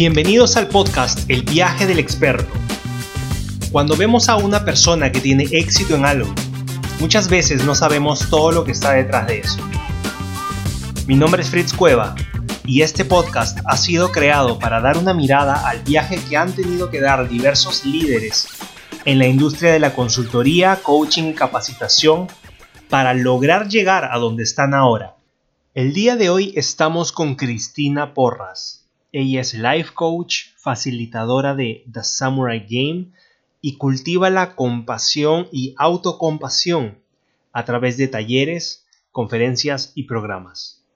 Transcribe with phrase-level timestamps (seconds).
[0.00, 2.50] Bienvenidos al podcast El viaje del experto.
[3.70, 6.34] Cuando vemos a una persona que tiene éxito en algo,
[7.00, 9.58] muchas veces no sabemos todo lo que está detrás de eso.
[11.06, 12.14] Mi nombre es Fritz Cueva
[12.64, 16.88] y este podcast ha sido creado para dar una mirada al viaje que han tenido
[16.88, 18.48] que dar diversos líderes
[19.04, 22.26] en la industria de la consultoría, coaching y capacitación
[22.88, 25.16] para lograr llegar a donde están ahora.
[25.74, 28.79] El día de hoy estamos con Cristina Porras
[29.12, 33.12] ella es life coach, facilitadora de The Samurai Game
[33.60, 36.98] y cultiva la compasión y autocompasión
[37.52, 40.86] a través de talleres, conferencias y programas.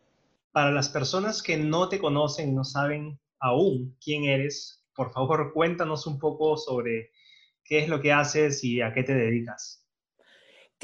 [0.53, 5.53] Para las personas que no te conocen y no saben aún quién eres, por favor
[5.53, 7.11] cuéntanos un poco sobre
[7.65, 9.84] qué es lo que haces y a qué te dedicas.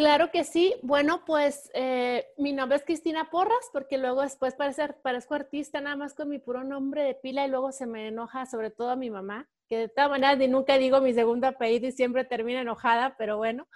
[0.01, 0.75] Claro que sí.
[0.81, 5.95] Bueno, pues eh, mi nombre es Cristina Porras, porque luego después parece, parezco artista nada
[5.95, 8.97] más con mi puro nombre de pila y luego se me enoja sobre todo a
[8.97, 13.15] mi mamá, que de todas maneras nunca digo mi segundo apellido y siempre termina enojada,
[13.19, 13.69] pero bueno.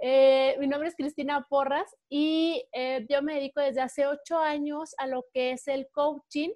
[0.00, 4.92] Eh, mi nombre es Cristina Porras y eh, yo me dedico desde hace ocho años
[4.98, 6.50] a lo que es el coaching.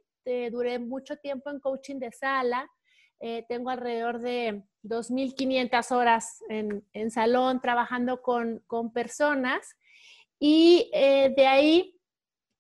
[0.51, 2.69] duré mucho tiempo en coaching de sala.
[3.49, 9.77] Tengo alrededor de 2.500 horas en, en, salón trabajando con, con personas
[10.39, 12.01] y eh, de ahí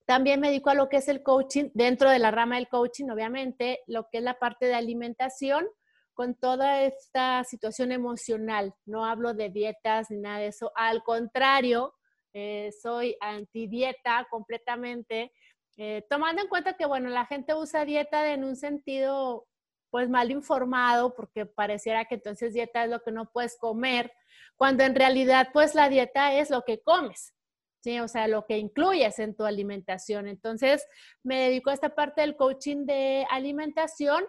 [0.07, 3.11] también me dedico a lo que es el coaching, dentro de la rama del coaching,
[3.11, 5.67] obviamente, lo que es la parte de alimentación
[6.13, 8.75] con toda esta situación emocional.
[8.87, 11.95] No hablo de dietas ni nada de eso, al contrario,
[12.33, 15.33] eh, soy anti-dieta completamente,
[15.77, 19.47] eh, tomando en cuenta que, bueno, la gente usa dieta en un sentido
[19.95, 24.13] pues mal informado porque pareciera que entonces dieta es lo que no puedes comer,
[24.57, 27.33] cuando en realidad pues la dieta es lo que comes.
[27.79, 28.01] ¿sí?
[28.01, 30.27] O sea, lo que incluyes en tu alimentación.
[30.27, 30.85] Entonces,
[31.23, 34.25] me dedico a esta parte del coaching de alimentación.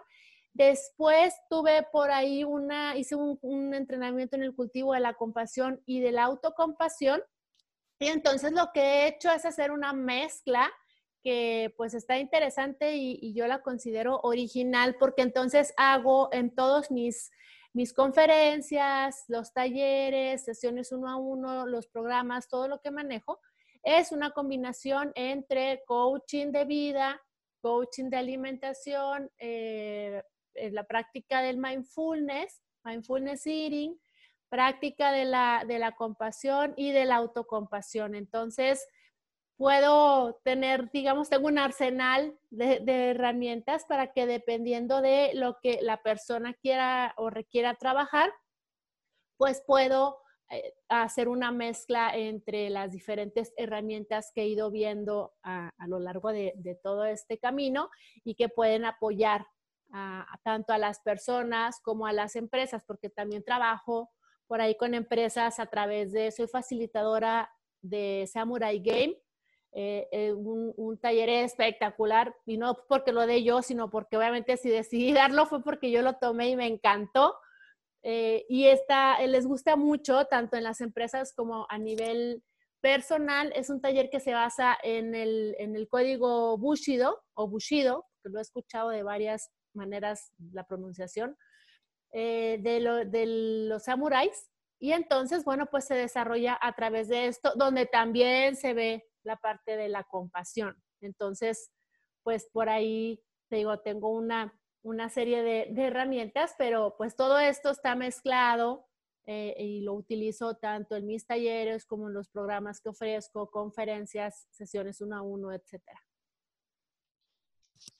[0.52, 5.82] Después tuve por ahí una, hice un, un, entrenamiento en el cultivo de la compasión
[5.84, 7.20] y de la autocompasión.
[7.98, 10.72] Y entonces lo que he hecho es hacer una mezcla
[11.26, 17.32] que pues está interesante y, yo la considero original porque entonces hago en todos mis,
[17.72, 23.40] mis conferencias, los talleres, sesiones uno a uno, los programas, todo lo que manejo,
[23.82, 27.20] es una combinación entre coaching de vida,
[27.60, 30.22] coaching de alimentación, eh,
[30.54, 34.00] la práctica del mindfulness, mindfulness eating,
[34.48, 38.14] práctica de la, de la compasión y de la autocompasión.
[38.14, 38.86] Entonces,
[39.56, 46.02] puedo tener, digamos, tengo un arsenal de, herramientas para que dependiendo de lo que la
[46.02, 48.32] persona quiera o requiera trabajar,
[49.38, 50.18] pues puedo
[50.50, 56.32] eh, hacer una mezcla entre las diferentes herramientas que he ido viendo a, lo largo
[56.32, 57.90] de, todo este camino
[58.24, 59.46] y que pueden apoyar
[60.42, 64.10] tanto a las personas como a las empresas, porque también trabajo
[64.46, 67.50] por ahí con empresas a través de, soy facilitadora
[67.80, 69.16] de Samurai Game,
[69.78, 74.70] eh, eh, un, taller espectacular, y no porque lo de yo, sino porque obviamente si
[74.70, 77.36] decidí darlo fue porque yo lo tomé y me encantó.
[78.02, 82.42] Eh, y esta, les gusta mucho, tanto en las empresas como a nivel
[82.80, 83.52] personal.
[83.54, 88.30] Es un taller que se basa en el, en el código Bushido o Bushido, que
[88.30, 91.36] lo he escuchado de varias maneras la pronunciación,
[92.12, 94.50] de los samuráis.
[94.80, 99.36] Y entonces, bueno, pues se desarrolla a través de esto, donde también se ve la
[99.36, 100.76] parte de la compasión.
[101.00, 101.70] Entonces,
[102.22, 107.70] pues por ahí, te digo, tengo una, una serie de, herramientas, pero pues todo esto
[107.70, 108.86] está mezclado
[109.26, 114.46] eh, y lo utilizo tanto en mis talleres como en los programas que ofrezco, conferencias,
[114.50, 116.00] sesiones uno a uno, etcétera.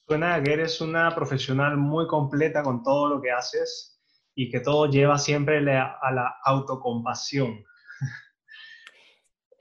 [0.08, 4.00] Suena que eres una profesional muy completa con todo lo que haces
[4.34, 7.64] y que todo lleva siempre a la autocompasión.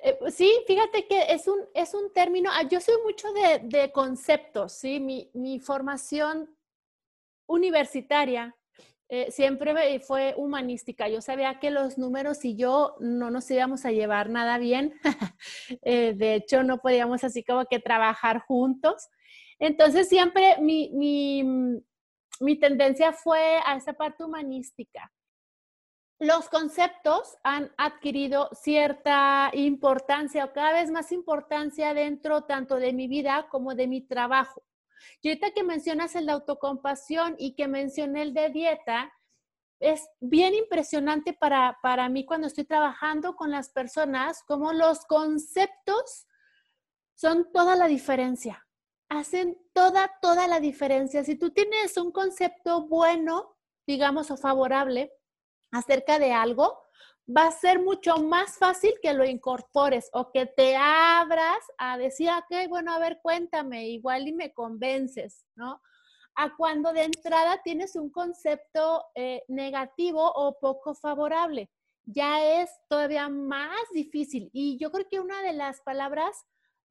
[0.06, 4.74] Eh, sí, fíjate que es un, es un término, ah, yo soy mucho de, conceptos,
[4.74, 5.00] ¿sí?
[5.00, 6.56] Mi, formación
[7.48, 8.56] universitaria
[9.10, 11.10] eh, siempre fue humanística.
[11.10, 14.94] Yo sabía que los números y yo no nos íbamos a llevar nada bien.
[15.82, 19.10] Eh, de hecho, no podíamos así como que trabajar juntos.
[19.58, 20.92] Entonces, siempre mi,
[22.40, 25.12] mi tendencia fue a esa parte humanística
[26.20, 33.08] los conceptos han adquirido cierta importancia o cada vez más importancia dentro tanto de mi
[33.08, 34.64] vida como de mi trabajo.
[35.22, 39.12] Y ahorita que mencionas el de autocompasión y que mencioné el de dieta,
[39.80, 46.28] es bien impresionante para, para mí cuando estoy trabajando con las personas, como los conceptos
[47.14, 48.62] son toda la diferencia.
[49.10, 51.24] hacen toda, toda la diferencia.
[51.24, 55.12] Si tú tienes un concepto bueno, digamos, o favorable
[55.78, 56.80] acerca de algo,
[57.26, 62.30] va a ser mucho más fácil que lo incorpores o que te abras a decir,
[62.30, 65.82] ok, bueno, a ver, cuéntame, igual y me convences, ¿no?
[66.36, 71.70] A cuando de entrada tienes un concepto eh, negativo o poco favorable,
[72.04, 74.50] ya es todavía más difícil.
[74.54, 76.46] Y yo creo que una de las palabras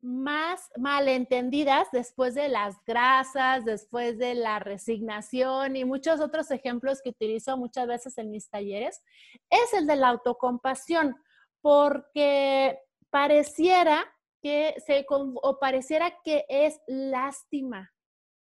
[0.05, 7.09] más malentendidas después de las grasas, después de la resignación y muchos otros ejemplos que
[7.09, 9.03] utilizo muchas veces en mis talleres,
[9.49, 11.17] es el de la autocompasión,
[11.63, 12.79] porque
[13.09, 14.05] pareciera
[14.43, 17.91] que se o pareciera que es lástima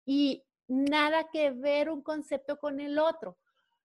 [0.05, 3.38] y nada que ver un concepto con el otro.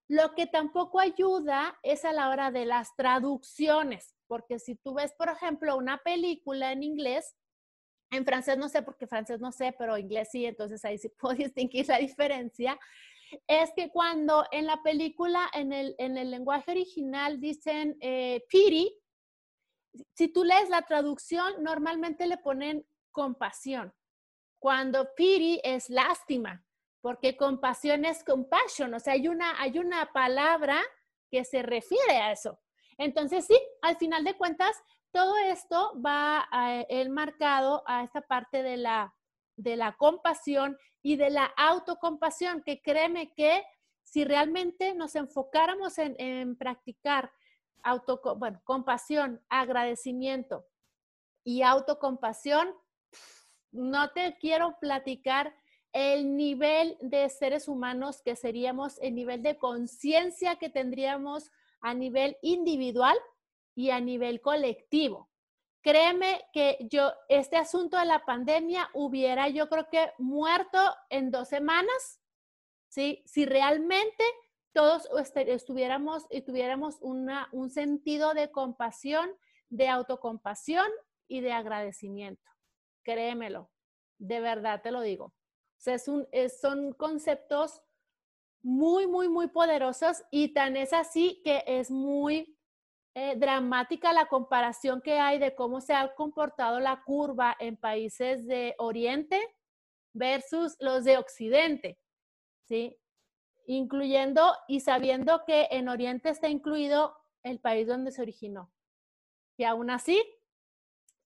[0.07, 5.13] Lo que tampoco ayuda es a la hora de las traducciones, porque si tú ves,
[5.19, 7.35] por ejemplo, una película en inglés,
[8.15, 11.35] en francés no sé, porque francés no sé, pero inglés sí, entonces ahí sí puedo
[11.35, 12.79] distinguir la diferencia.
[13.47, 18.97] Es que cuando en la película, en el, en el lenguaje original dicen eh, pity,
[20.15, 23.95] si tú lees la traducción, normalmente le ponen compasión,
[24.59, 26.65] cuando pity es lástima,
[27.01, 30.81] porque compasión es compassion, o sea, hay una, hay una palabra
[31.31, 32.61] que se refiere a eso.
[32.97, 34.77] Entonces, sí, al final de cuentas,
[35.15, 36.49] todo esto va
[36.89, 39.15] enmarcado a esta parte de la,
[39.55, 43.63] de la compasión y de la autocompasión, que créeme que
[44.03, 47.33] si realmente nos enfocáramos en, practicar
[47.85, 50.67] auto, bueno, compasión, agradecimiento
[51.45, 52.75] y autocompasión,
[53.71, 55.55] no te quiero platicar
[55.93, 62.37] el nivel de seres humanos que seríamos, el nivel de conciencia que tendríamos a nivel
[62.43, 63.17] individual
[63.75, 65.31] y a nivel colectivo.
[65.83, 70.79] Créeme que yo, este asunto de la pandemia hubiera, yo creo que muerto
[71.11, 72.21] en dos semanas,
[72.89, 73.23] ¿sí?
[73.27, 74.25] Si realmente
[74.73, 79.31] todos este, estuviéramos y tuviéramos una, un sentido de compasión,
[79.69, 80.87] de autocompasión
[81.29, 82.51] y de agradecimiento.
[83.03, 83.71] Créemelo,
[84.19, 85.35] de verdad te lo digo.
[85.85, 86.27] Es un,
[86.61, 87.83] son conceptos
[88.63, 92.54] muy, muy, muy poderosos y tan es así que es muy
[93.15, 98.47] eh, dramática la comparación que hay de cómo se ha comportado la curva en países
[98.47, 99.41] de Oriente
[100.13, 101.99] versus los de Occidente,
[102.65, 102.99] ¿sí?
[103.67, 108.73] Incluyendo y sabiendo que en Oriente está incluido el país donde se originó.
[109.57, 110.21] Y aún así,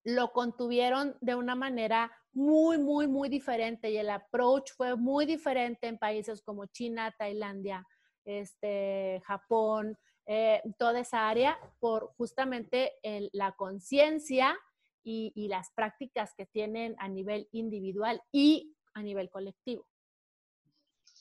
[0.04, 5.86] lo contuvieron de una manera muy, muy, muy diferente y el approach fue muy diferente
[5.86, 7.86] en países como China, Tailandia,
[8.24, 9.98] este, Japón,
[10.30, 12.92] eh, toda esa área por justamente
[13.32, 14.54] la conciencia
[15.02, 19.86] y, las prácticas que tienen a nivel individual y a nivel colectivo.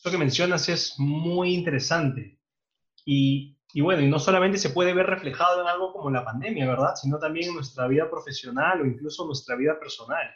[0.04, 2.38] Lo que mencionas es muy interesante.
[3.06, 6.68] Y, y, bueno, y no solamente se puede ver reflejado en algo como la pandemia,
[6.68, 6.96] ¿verdad?
[6.96, 10.28] Sino también en nuestra vida profesional o incluso nuestra vida personal.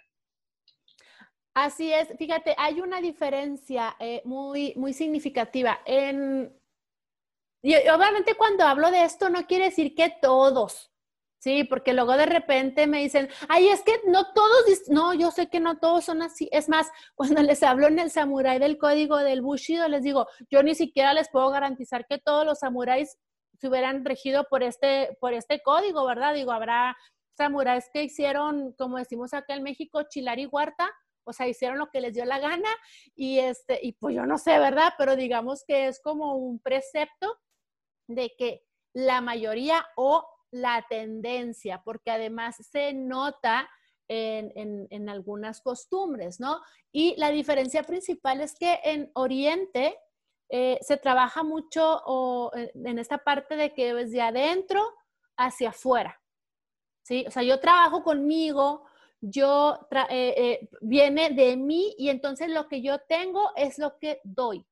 [1.53, 5.81] Así es, fíjate, hay una diferencia eh, muy, muy significativa.
[5.85, 6.57] En,
[7.61, 10.91] y obviamente cuando hablo de esto no quiere decir que todos,
[11.41, 15.49] sí, porque luego de repente me dicen, ay, es que no todos, no, yo sé
[15.49, 16.47] que no todos son así.
[16.51, 20.63] Es más, cuando les hablo en el samurái del código del Bushido, les digo, yo
[20.63, 23.17] ni siquiera les puedo garantizar que todos los samuráis
[23.59, 26.33] se hubieran regido por este, por este código, ¿verdad?
[26.33, 26.97] Digo, habrá
[27.37, 30.91] samuráis que hicieron, como decimos acá en México, chilar y huerta,
[31.23, 32.69] o sea, hicieron lo que les dio la gana
[33.15, 34.93] y este, y pues yo no sé, ¿verdad?
[34.97, 37.39] Pero digamos que es como un precepto
[38.15, 38.63] de que
[38.93, 43.69] la mayoría o la tendencia, porque además se nota
[44.07, 46.59] en, algunas costumbres, ¿no?
[46.91, 49.97] Y la diferencia principal es que en Oriente
[50.49, 54.81] eh, se trabaja mucho o, en esta parte de que desde adentro
[55.37, 56.21] hacia afuera,
[57.03, 57.23] ¿sí?
[57.27, 58.85] O sea, yo trabajo conmigo,
[59.21, 64.19] yo eh, eh, viene de mí y entonces lo que yo tengo es lo que
[64.23, 64.65] doy.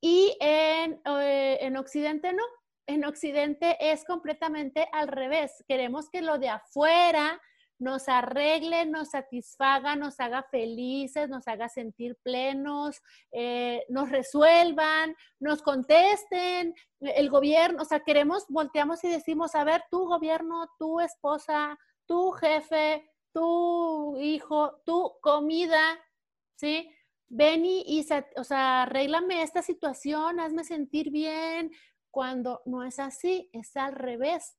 [0.00, 2.44] Y en, eh, en Occidente no.
[2.86, 5.64] En Occidente es completamente al revés.
[5.68, 7.40] Queremos que lo de afuera
[7.78, 13.00] nos arregle, nos satisfaga, nos haga felices, nos haga sentir plenos,
[13.30, 19.84] eh, nos resuelvan, nos contesten, el gobierno, o sea, queremos, volteamos y decimos, a ver,
[19.90, 26.00] tu gobierno, tu esposa, tu jefe, tu hijo, tu comida,
[26.56, 26.90] ¿sí?
[27.28, 28.06] Ven y,
[28.36, 31.72] o sea, arréglame esta situación, hazme sentir bien,
[32.10, 34.56] cuando no es así, es al revés.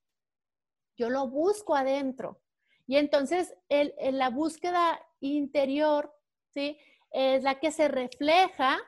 [0.95, 2.41] Yo lo busco adentro.
[2.87, 6.13] Y entonces el, la búsqueda interior
[6.53, 6.77] ¿sí?
[7.11, 8.79] Es la que se refleja,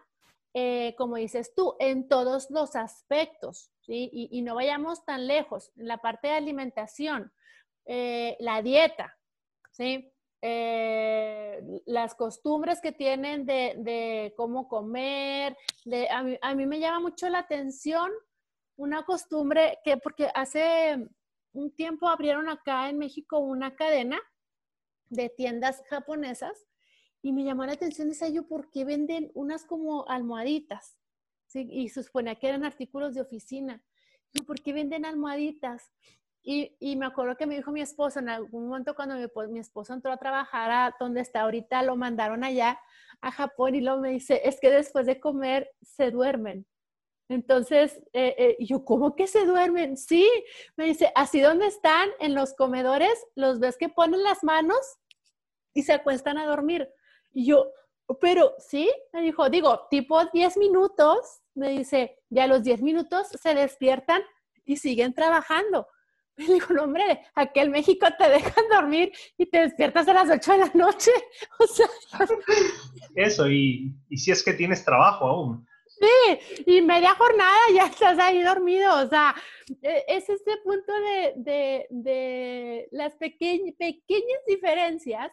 [0.53, 4.09] eh, como dices tú, en todos los aspectos, ¿sí?
[4.11, 5.71] Y, no vayamos tan lejos.
[5.77, 7.31] En la parte de alimentación,
[7.85, 9.17] eh, la dieta,
[9.71, 10.10] ¿sí?
[10.43, 15.55] Eh, las costumbres que tienen de, cómo comer.
[16.09, 18.11] A, mí, me llama mucho la atención
[18.75, 21.07] una costumbre que, porque hace
[21.53, 24.19] un tiempo abrieron acá en México una cadena
[25.09, 26.65] de tiendas japonesas
[27.21, 30.97] y me llamó la atención, decía yo, ¿por qué venden unas como almohaditas?
[31.53, 33.83] Y se supone que eran artículos de oficina.
[34.47, 35.91] ¿Por qué venden almohaditas?
[36.43, 39.59] Y, y, me acuerdo que me dijo mi esposo, en algún momento cuando mi, mi,
[39.59, 42.79] esposo entró a trabajar a donde está ahorita, lo mandaron allá
[43.21, 46.65] a Japón y luego me dice, es que después de comer se duermen.
[47.29, 49.95] Entonces, eh, eh, yo, ¿cómo que se duermen?
[49.95, 50.27] Sí,
[50.75, 54.79] me dice, así donde están en los comedores, los ves que ponen las manos
[55.73, 56.89] y se acuestan a dormir.
[57.31, 57.71] Y yo,
[58.19, 63.27] pero sí, me dijo, digo, tipo 10 minutos, me dice, ya a los 10 minutos
[63.41, 64.21] se despiertan
[64.65, 65.87] y siguen trabajando.
[66.37, 70.29] Me dijo, no, hombre, aquí en México te dejan dormir y te despiertas a las
[70.29, 71.11] 8 de la noche.
[71.59, 71.87] O sea,
[73.15, 75.67] Eso, y, y si es que tienes trabajo aún.
[76.01, 79.03] Sí, y media jornada ya estás ahí dormido.
[79.03, 79.35] O sea,
[79.81, 80.91] e, es este punto
[81.35, 83.75] de, de, las pequeñas
[84.47, 85.31] diferencias,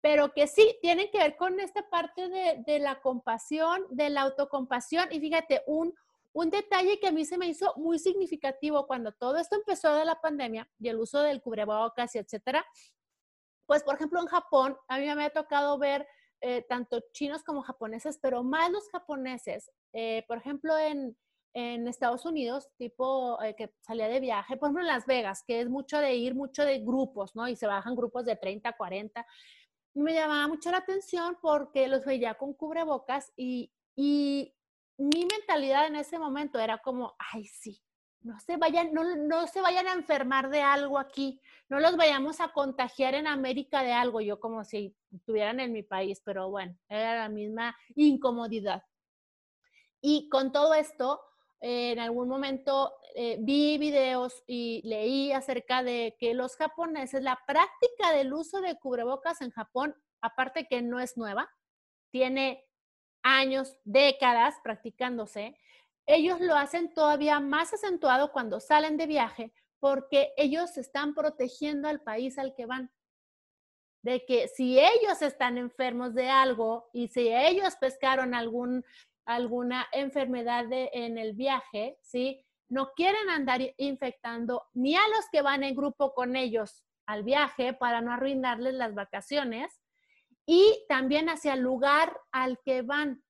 [0.00, 4.22] pero que sí tienen que ver con esta parte de, de la compasión, de la
[4.22, 5.08] autocompasión.
[5.10, 5.92] Y fíjate, un,
[6.36, 10.04] un detalle que a mí se me hizo muy significativo cuando todo esto empezó de
[10.04, 12.62] la pandemia y el uso del cubrebocas y etcétera.
[13.64, 16.06] Pues, por ejemplo, en Japón, a mí me ha tocado ver
[16.42, 19.70] eh, tanto chinos como japoneses, pero más los japoneses.
[19.94, 21.16] Eh, por ejemplo, en,
[21.54, 25.62] en, Estados Unidos, tipo eh, que salía de viaje, por ejemplo en Las Vegas, que
[25.62, 27.48] es mucho de ir, mucho de grupos, ¿no?
[27.48, 29.26] Y se bajan grupos de 30, 40.
[29.94, 34.52] Me llamaba mucho la atención porque los veía con cubrebocas y, y
[34.98, 37.82] mi mentalidad en ese momento era como, ay, sí,
[38.26, 42.40] no se vayan, no, no, se vayan a enfermar de algo aquí, no los vayamos
[42.40, 46.76] a contagiar en América de algo, yo como si estuvieran en mi país, pero bueno,
[46.88, 48.82] era la misma incomodidad.
[50.00, 51.20] Y con todo esto,
[51.60, 57.38] eh, en algún momento eh, vi videos y leí acerca de que los japoneses, la
[57.46, 61.48] práctica del uso de cubrebocas en Japón, aparte que no es nueva,
[62.10, 62.65] tiene
[63.26, 65.58] años, décadas practicándose,
[66.06, 72.00] ellos lo hacen todavía más acentuado cuando salen de viaje porque ellos están protegiendo al
[72.00, 72.90] país al que van.
[74.02, 78.84] De que si ellos están enfermos de algo y si ellos pescaron algún,
[79.24, 82.44] alguna enfermedad en el viaje, ¿sí?
[82.68, 87.72] No quieren andar infectando ni a los que van en grupo con ellos al viaje
[87.72, 89.80] para no arruinarles las vacaciones
[90.46, 93.22] y también hacia el lugar al que van.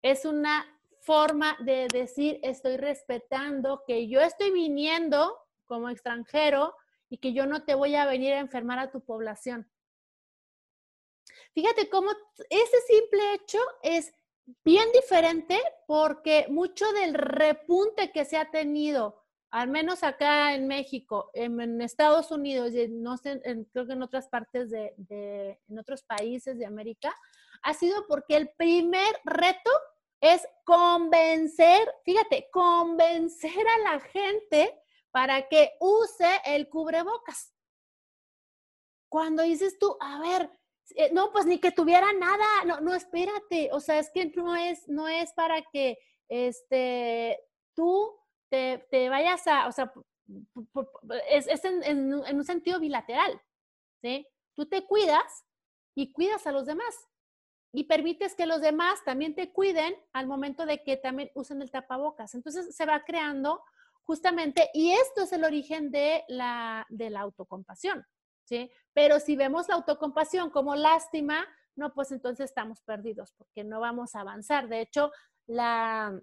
[0.00, 0.66] Es una
[1.00, 6.74] forma de decir estoy respetando que yo estoy viniendo como extranjero
[7.08, 9.68] y que yo no te voy a venir a enfermar a tu población.
[11.52, 12.10] Fíjate cómo
[12.48, 14.14] ese simple hecho es
[14.64, 19.21] bien diferente porque mucho del repunte que se ha tenido,
[19.52, 23.40] al menos acá en México, en, Estados Unidos y sé,
[23.70, 27.14] creo que en otras partes de, de, en otros países de América,
[27.62, 29.70] ha sido porque el primer reto
[30.22, 34.74] es convencer, fíjate, convencer a la gente
[35.10, 37.54] para que use el cubrebocas.
[39.10, 40.50] Cuando dices tú, a ver,
[40.96, 44.56] eh, no, pues ni que tuviera nada, no, no, espérate, o sea, es que no
[44.56, 45.98] es, no es para que
[46.30, 47.38] este,
[47.74, 48.21] tú
[48.52, 49.92] te, vayas a, o sea,
[51.30, 53.40] es, en, en un sentido bilateral,
[54.02, 54.26] ¿sí?
[54.54, 55.44] Tú te cuidas
[55.94, 56.94] y cuidas a los demás
[57.72, 61.70] y permites que los demás también te cuiden al momento de que también usen el
[61.70, 62.34] tapabocas.
[62.34, 63.64] Entonces se va creando
[64.04, 68.04] justamente, y esto es el origen de la, de la autocompasión,
[68.44, 68.70] ¿sí?
[68.92, 74.14] Pero si vemos la autocompasión como lástima, no, pues entonces estamos perdidos porque no vamos
[74.14, 74.68] a avanzar.
[74.68, 75.10] De hecho,
[75.46, 76.20] la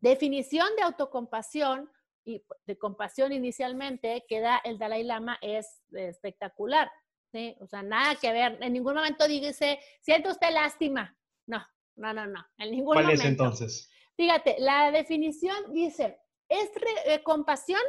[0.00, 1.90] definición de autocompasión
[2.24, 6.90] y de compasión inicialmente que da el Dalai Lama es espectacular.
[7.32, 7.56] ¿sí?
[7.60, 8.58] O sea, nada que ver.
[8.60, 11.16] En ningún momento dice, siente usted lástima.
[11.46, 11.64] No,
[11.96, 12.44] no, no, no.
[12.58, 13.22] En ningún ¿Cuál momento.
[13.22, 13.90] es entonces?
[14.16, 16.70] Fíjate, la definición dice, es
[17.06, 17.80] eh, compasión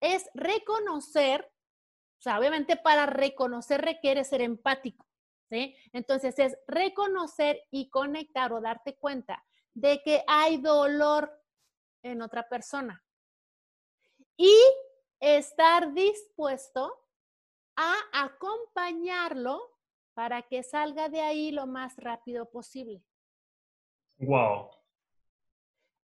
[0.00, 1.42] es reconocer,
[2.18, 5.06] o sea, obviamente para reconocer requiere ser empático,
[5.50, 5.76] ¿sí?
[5.92, 11.39] Entonces es reconocer y conectar o darte cuenta de que hay dolor
[12.02, 13.04] en otra persona
[14.36, 14.54] y
[15.20, 16.90] estar dispuesto
[17.76, 19.60] a acompañarlo
[20.14, 23.04] para que salga de ahí lo más rápido posible.
[24.18, 24.70] Wow.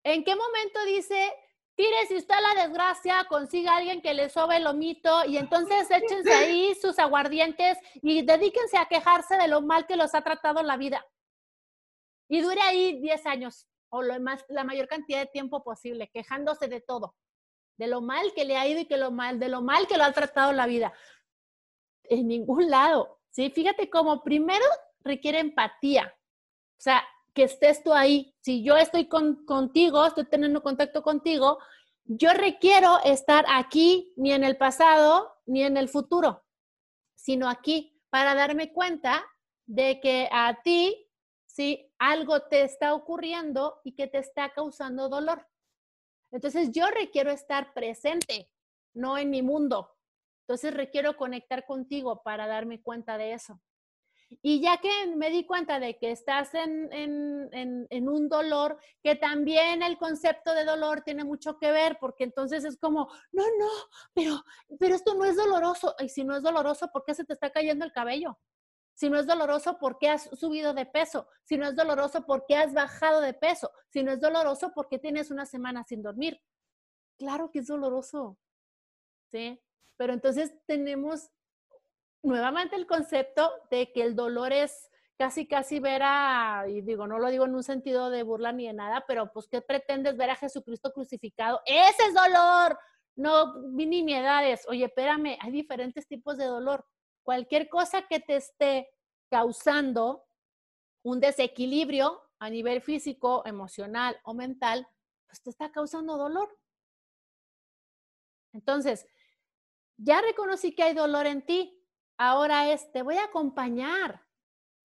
[0.03, 1.33] ¿En qué momento dice,
[1.75, 5.89] tire si está la desgracia, consiga a alguien que le sobe el lomito y entonces
[5.89, 10.61] échense ahí sus aguardientes y dedíquense a quejarse de lo mal que los ha tratado
[10.61, 11.05] la vida?
[12.27, 16.67] Y dure ahí 10 años o lo más, la mayor cantidad de tiempo posible, quejándose
[16.67, 17.15] de todo,
[17.77, 19.97] de lo mal que le ha ido y que lo mal, de lo mal que
[19.97, 20.93] lo ha tratado la vida.
[22.03, 23.19] En ningún lado.
[23.29, 23.49] ¿sí?
[23.49, 24.65] Fíjate cómo primero
[24.99, 26.13] requiere empatía.
[26.77, 28.33] O sea, que estés tú ahí.
[28.41, 31.59] Si yo estoy contigo, estoy teniendo contacto contigo,
[32.05, 36.45] yo requiero estar aquí, ni en el pasado, ni en el futuro,
[37.15, 39.25] sino aquí, para darme cuenta
[39.65, 41.09] de que a ti,
[41.45, 45.47] sí, algo te está ocurriendo y que te está causando dolor.
[46.31, 48.49] Entonces yo requiero estar presente,
[48.93, 49.95] no en mi mundo.
[50.41, 53.61] Entonces requiero conectar contigo para darme cuenta de eso.
[54.41, 56.89] Y ya que me di cuenta de que estás en,
[58.09, 62.77] un dolor, que también el concepto de dolor tiene mucho que ver, porque entonces es
[62.77, 63.69] como, no, no,
[64.13, 64.43] pero,
[64.79, 65.95] pero esto no es doloroso.
[65.99, 68.37] Y si no es doloroso, ¿por qué se te está cayendo el cabello?
[68.95, 71.27] Si no es doloroso, ¿por qué has subido de peso?
[71.43, 73.71] Si no es doloroso, ¿por qué has bajado de peso?
[73.89, 76.41] Si no es doloroso, ¿por qué tienes una semana sin dormir?
[77.17, 78.37] Claro que es doloroso.
[79.31, 79.61] ¿Sí?
[79.97, 81.29] Pero entonces tenemos
[82.23, 87.19] nuevamente el concepto de que el dolor es casi, casi ver a, y digo, no
[87.19, 90.29] lo digo en un sentido de burla ni de nada, pero pues, ¿qué pretendes ver
[90.29, 91.61] a Jesucristo crucificado?
[91.65, 92.77] Ese es dolor,
[93.15, 94.65] no nimiedades.
[94.67, 96.85] Oye, espérame, hay diferentes tipos de dolor.
[97.25, 98.89] Cualquier cosa que te esté
[99.29, 100.25] causando
[101.03, 104.87] un desequilibrio a nivel físico, emocional o mental,
[105.27, 106.57] pues te está causando dolor.
[108.53, 109.05] Entonces,
[109.97, 111.75] ya reconocí que hay dolor en ti,
[112.17, 114.21] Ahora es, te voy a acompañar.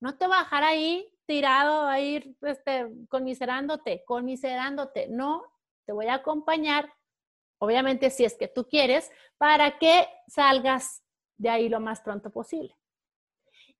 [0.00, 5.06] No te voy a dejar ahí tirado, a ir este, conmiserándote, conmiserándote.
[5.08, 5.44] No,
[5.84, 6.92] te voy a acompañar,
[7.58, 11.04] obviamente si es que tú quieres, para que salgas
[11.40, 12.76] de ahí lo más pronto posible.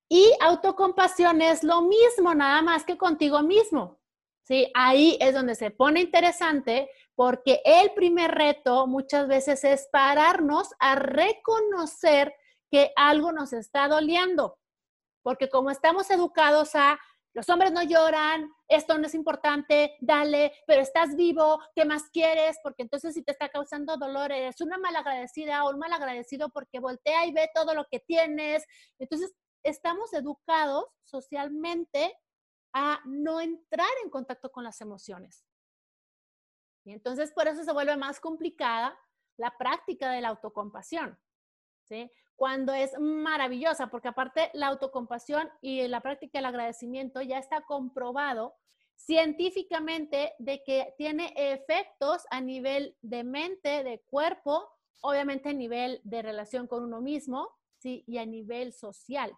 [0.09, 4.01] Y autocompasión es lo mismo, nada más que contigo mismo.
[4.43, 4.71] ¿sí?
[4.75, 10.95] Ahí es donde se pone interesante porque el primer reto muchas veces es pararnos a
[10.95, 12.35] reconocer
[12.71, 14.59] que algo nos está doliendo,
[15.23, 16.99] porque como estamos educados a
[17.35, 22.57] los hombres no lloran, esto no es importante, dale, pero estás vivo, ¿qué más quieres?
[22.63, 27.27] Porque entonces si te está causando dolor, eres una malagradecida o un malagradecido porque voltea
[27.27, 28.65] y ve todo lo que tienes.
[28.99, 32.17] Entonces, estamos educados socialmente
[32.73, 35.45] a no entrar en contacto con las emociones.
[36.85, 38.97] Y entonces por eso se vuelve más complicada
[39.37, 41.19] la práctica de la autocompasión.
[41.85, 42.11] ¿sí?
[42.41, 48.55] Cuando es maravillosa, porque aparte la autocompasión y la práctica del agradecimiento ya está comprobado
[48.97, 54.67] científicamente de que tiene efectos a nivel de mente, de cuerpo,
[55.03, 58.05] obviamente a nivel de relación con uno mismo, ¿sí?
[58.07, 59.37] Y a nivel social,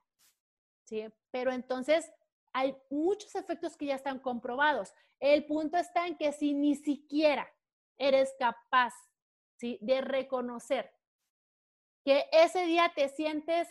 [0.85, 1.05] ¿sí?
[1.33, 2.09] Pero entonces
[2.53, 4.95] hay muchos efectos que ya están comprobados.
[5.19, 7.53] El punto está en que si ni siquiera
[7.99, 8.95] eres capaz,
[9.57, 9.77] ¿sí?
[9.81, 11.02] De reconocer
[12.05, 13.69] que ese día te sientes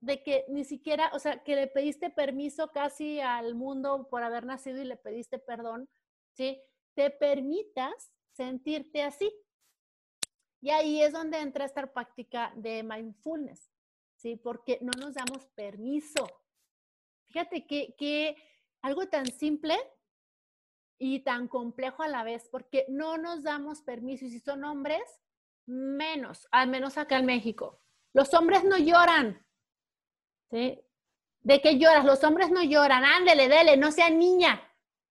[0.00, 4.44] de que ni siquiera, o sea, que le pediste permiso casi al mundo por haber
[4.44, 5.88] nacido y le pediste perdón,
[6.32, 6.60] ¿sí?
[6.94, 9.32] Te permitas sentirte así.
[10.60, 13.70] Y ahí es donde entra esta práctica de mindfulness,
[14.16, 14.36] ¿sí?
[14.36, 16.26] Porque no nos damos permiso.
[17.26, 18.36] Fíjate que, que
[18.82, 19.76] algo tan simple
[20.98, 24.26] y tan complejo a la vez, porque no nos damos permiso.
[24.26, 25.02] Y si son hombres,
[25.66, 27.80] menos, al menos acá en México.
[28.12, 29.44] Los hombres no lloran.
[30.50, 30.80] ¿sí?
[31.40, 32.04] ¿De qué lloras?
[32.04, 33.04] Los hombres no lloran.
[33.04, 34.62] Ándele, dele, no sea niña.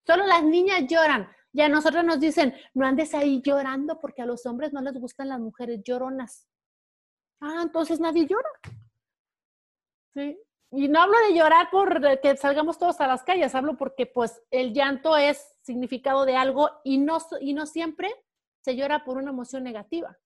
[0.06, 1.30] Solo las niñas lloran.
[1.52, 5.30] Ya nosotros nos dicen, no andes ahí llorando porque a los hombres no les gustan
[5.30, 6.48] las mujeres lloronas.
[7.40, 8.50] Ah, entonces nadie llora.
[10.14, 10.40] ¿Sí?
[10.72, 14.42] Y no hablo de llorar por que salgamos todos a las calles, hablo porque pues
[14.50, 18.12] el llanto es significado de algo y no, y no siempre
[18.64, 20.18] se llora por una emoción negativa.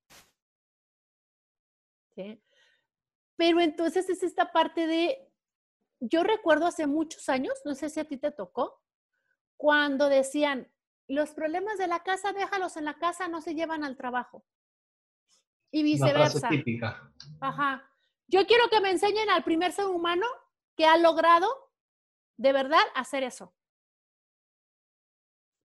[3.36, 5.32] Pero entonces es esta parte de,
[6.00, 8.82] yo recuerdo hace muchos años, no sé si a ti te tocó,
[9.58, 10.72] cuando decían,
[11.08, 14.46] los problemas de la casa, déjalos en la casa, no se llevan al trabajo.
[15.72, 16.50] Y viceversa.
[16.50, 17.12] típica.
[17.40, 17.90] Ajá.
[18.28, 20.26] Yo quiero que me enseñen al primer ser humano
[20.76, 21.48] que ha logrado
[22.38, 23.56] de verdad hacer eso.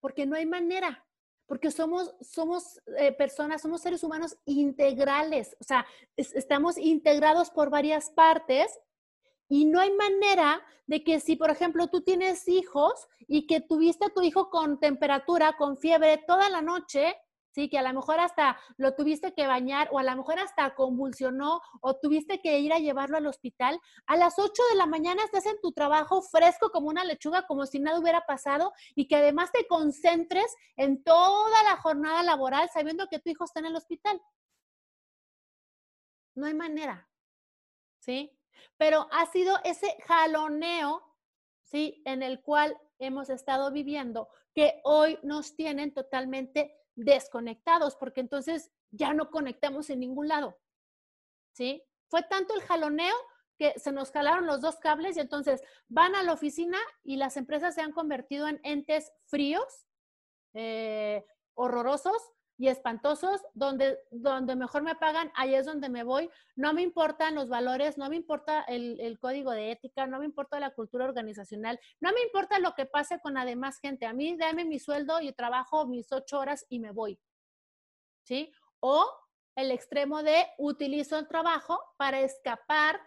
[0.01, 1.07] Porque no hay manera
[1.53, 5.85] porque somos, somos eh, personas, somos seres humanos integrales, o sea,
[6.17, 8.81] estamos integrados por varias partes
[9.51, 14.07] Y no hay manera de que si, por ejemplo, tú tienes hijos y que tuviste
[14.07, 17.15] a tu hijo con temperatura, con fiebre toda la noche,
[17.53, 17.69] ¿sí?
[17.69, 21.61] Que a lo mejor hasta lo tuviste que bañar o a lo mejor hasta convulsionó
[21.81, 25.47] o tuviste que ir a llevarlo al hospital, a las 8 de la mañana estás
[25.47, 29.53] en tu trabajo fresco como una lechuga, como si nada hubiera pasado y que además
[29.53, 34.21] te concentres en toda la jornada laboral sabiendo que tu hijo está en el hospital.
[36.35, 37.09] No hay manera,
[37.99, 38.39] ¿sí?
[38.79, 41.03] Pero ha sido ese jaloneo,
[41.65, 42.03] ¿sí?
[42.07, 49.15] En el cual hemos estado viviendo, que hoy nos tienen totalmente desconectados, porque entonces ya
[49.15, 50.59] no conectamos en ningún lado.
[51.53, 51.83] ¿Sí?
[52.09, 53.15] Fue tanto el jaloneo
[53.59, 57.37] que se nos jalaron los dos cables y entonces van a la oficina y las
[57.37, 59.87] empresas se han convertido en entes fríos,
[60.55, 61.25] eh,
[61.55, 66.31] horrorosos, y espantosos, donde, donde mejor me pagan, ahí es donde me voy.
[66.55, 70.27] No me importan los valores, no me importa el, el, código de ética, no me
[70.27, 74.07] importa la cultura organizacional, no me importa lo que pase con la demás gente.
[74.07, 77.19] A mí dame mi sueldo, y trabajo mis ocho horas y me voy.
[78.25, 78.53] ¿Sí?
[78.81, 79.07] O
[79.57, 83.01] el extremo de utilizo el trabajo para escapar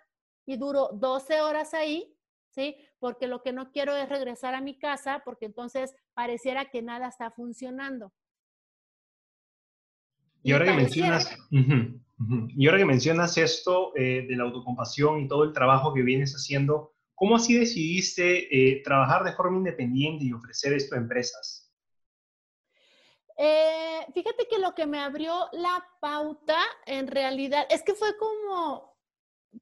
[0.46, 2.16] y duro 12 horas ahí,
[2.50, 2.78] ¿sí?
[3.00, 7.08] Porque lo que no quiero es regresar a mi casa porque entonces pareciera que nada
[7.08, 8.14] está funcionando.
[10.46, 11.36] Y ahora que mencionas,
[12.56, 16.34] y ahora que mencionas esto eh, de la autocompasión y todo el trabajo que vienes
[16.34, 21.74] haciendo, ¿cómo así decidiste eh, trabajar de forma independiente y ofrecer esto a empresas?
[23.40, 29.00] Eh, fíjate que lo que me abrió la pauta en realidad es que fue como,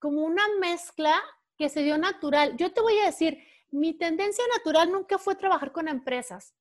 [0.02, 1.16] como una mezcla
[1.58, 2.58] que se dio natural.
[2.58, 3.38] Yo te voy a decir,
[3.72, 6.54] mi tendencia natural nunca fue trabajar con empresas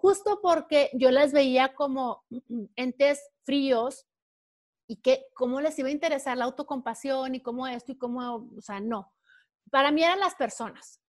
[0.00, 2.24] justo porque yo las veía como
[2.76, 4.06] entes fríos
[4.86, 8.60] y que cómo les iba a interesar la autocompasión y cómo esto y cómo, o
[8.60, 9.12] sea, no.
[9.70, 11.00] Para mí eran las personas.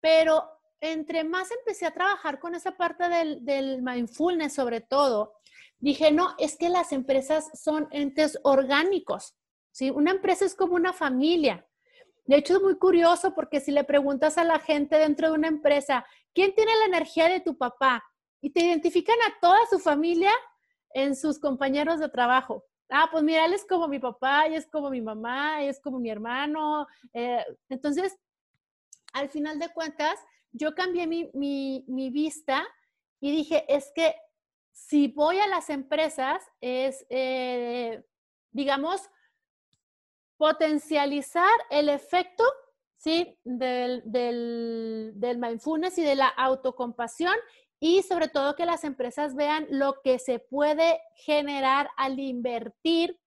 [0.00, 0.48] Pero
[0.80, 5.34] entre más empecé a trabajar con esa parte del, del mindfulness sobre todo,
[5.78, 9.34] dije, no, es que las empresas son entes orgánicos.
[9.72, 9.90] ¿sí?
[9.90, 11.66] Una empresa es como una familia.
[12.26, 15.48] De hecho, es muy curioso porque si le preguntas a la gente dentro de una
[15.48, 18.02] empresa, ¿quién tiene la energía de tu papá?
[18.44, 20.30] y te identifican a toda su familia
[20.94, 22.64] en sus compañeros de trabajo.
[22.88, 25.80] Ah, pues mira, él es como mi papá, y es como mi mamá, y es
[25.80, 26.86] como mi hermano.
[27.12, 28.16] Eh, entonces,
[29.12, 30.18] al final de cuentas,
[30.52, 32.64] yo cambié mi, mi, vista
[33.20, 34.14] y dije, es que
[34.72, 38.04] si voy a las empresas, es, eh,
[38.52, 39.02] digamos,
[40.36, 42.44] potencializar el efecto
[43.04, 43.38] ¿sí?
[43.44, 47.34] Del, del, del, mindfulness y de la autocompasión
[47.86, 53.20] y sobre todo que las empresas vean lo que se puede generar al invertir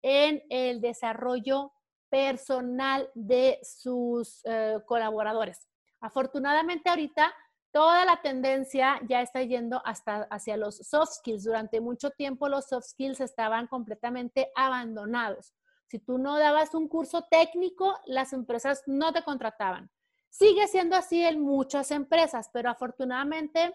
[0.00, 1.72] en el desarrollo
[2.08, 5.66] personal de sus eh, colaboradores.
[6.00, 7.34] Afortunadamente ahorita
[7.72, 11.42] toda la tendencia ya está yendo hasta hacia los soft skills.
[11.42, 15.52] Durante mucho tiempo los soft skills estaban completamente abandonados.
[15.88, 19.90] Si tú no dabas un curso técnico, las empresas no te contrataban.
[20.30, 23.74] Sigue siendo así en muchas empresas, pero afortunadamente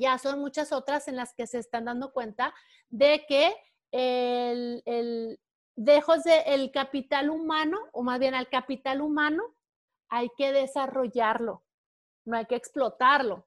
[0.00, 2.54] ya son muchas otras en las que se están dando cuenta
[2.90, 3.54] de que
[3.92, 5.40] el, el
[5.76, 9.42] lejos del capital humano, o más bien al capital humano,
[10.08, 11.62] hay que desarrollarlo,
[12.24, 13.46] no hay que explotarlo.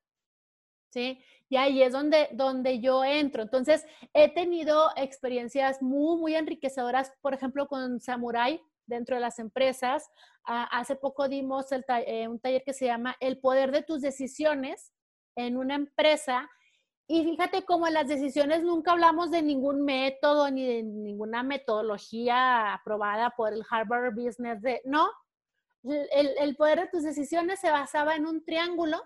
[0.91, 1.21] ¿Sí?
[1.49, 3.43] Y ahí es donde, donde yo entro.
[3.43, 10.09] Entonces, he tenido experiencias muy, muy enriquecedoras, por ejemplo, con Samurai dentro de las empresas.
[10.43, 14.91] Ah, hace poco dimos eh, un taller que se llama El poder de tus decisiones,
[15.45, 16.49] en una empresa
[17.07, 22.73] y fíjate cómo en las decisiones nunca hablamos de ningún método ni de ninguna metodología
[22.73, 24.59] aprobada por el Harvard Business.
[24.85, 25.09] No,
[25.83, 29.01] el, el poder de tus decisiones se basaba en un triángulo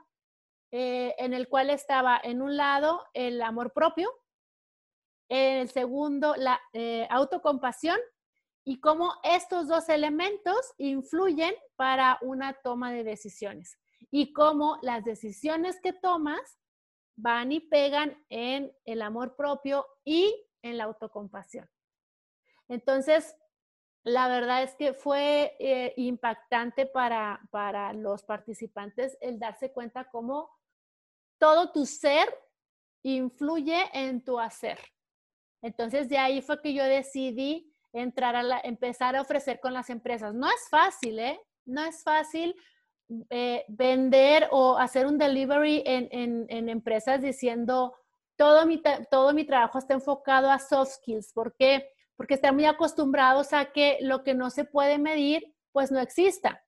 [0.71, 4.11] eh, en el cual estaba en un lado el amor propio,
[5.29, 7.99] en el segundo la eh, autocompasión
[8.65, 13.77] y cómo estos dos elementos influyen para una toma de decisiones
[14.15, 16.59] y cómo las decisiones que tomas
[17.15, 21.67] van y pegan en el amor propio y en la autocompasión.
[22.67, 23.35] Entonces,
[24.03, 30.47] la verdad es que fue eh, impactante para, para los participantes el darse cuenta cómo
[31.39, 32.27] todo tu ser
[33.01, 34.77] influye en tu hacer.
[35.63, 39.89] Entonces, de ahí fue que yo decidí entrar a la, empezar a ofrecer con las
[39.89, 40.35] empresas.
[40.35, 41.41] No es fácil, ¿eh?
[41.65, 42.55] No es fácil
[43.29, 46.07] eh, vender o hacer un delivery en,
[46.49, 47.95] en, empresas diciendo
[48.35, 51.33] todo mi, todo mi trabajo está enfocado a soft skills.
[51.33, 51.55] ¿Por?
[52.15, 56.63] Porque están muy acostumbrados a que lo que no se puede medir, pues no exista.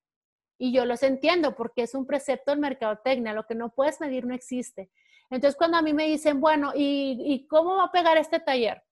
[0.57, 4.25] Y yo los entiendo porque es un precepto en mercadotecnia, lo que no puedes medir
[4.25, 4.89] no existe.
[5.29, 8.83] Entonces, cuando a mí me dicen, bueno, ¿y, cómo va a pegar este taller?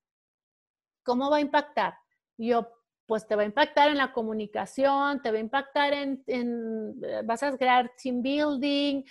[1.04, 1.96] ¿Cómo va a impactar?
[2.38, 2.68] yo,
[3.13, 7.43] pues te va a impactar en la comunicación, te va a impactar en, eh, vas
[7.43, 9.04] a crear team building,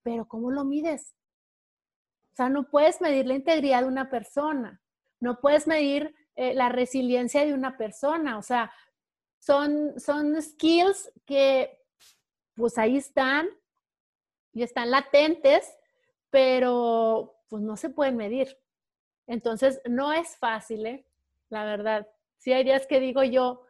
[0.00, 1.16] pero ¿cómo lo mides?
[2.34, 4.80] O sea, no puedes medir la integridad de una persona,
[5.18, 8.72] no puedes medir eh, la resiliencia de una persona, o sea,
[9.40, 11.84] son, son skills que
[12.54, 13.48] pues ahí están
[14.52, 15.68] y están latentes,
[16.30, 18.56] pero pues no se pueden medir.
[19.26, 21.04] Entonces, no es fácil, ¿eh?
[21.48, 22.06] la verdad.
[22.48, 23.66] Sí hay días que digo yo,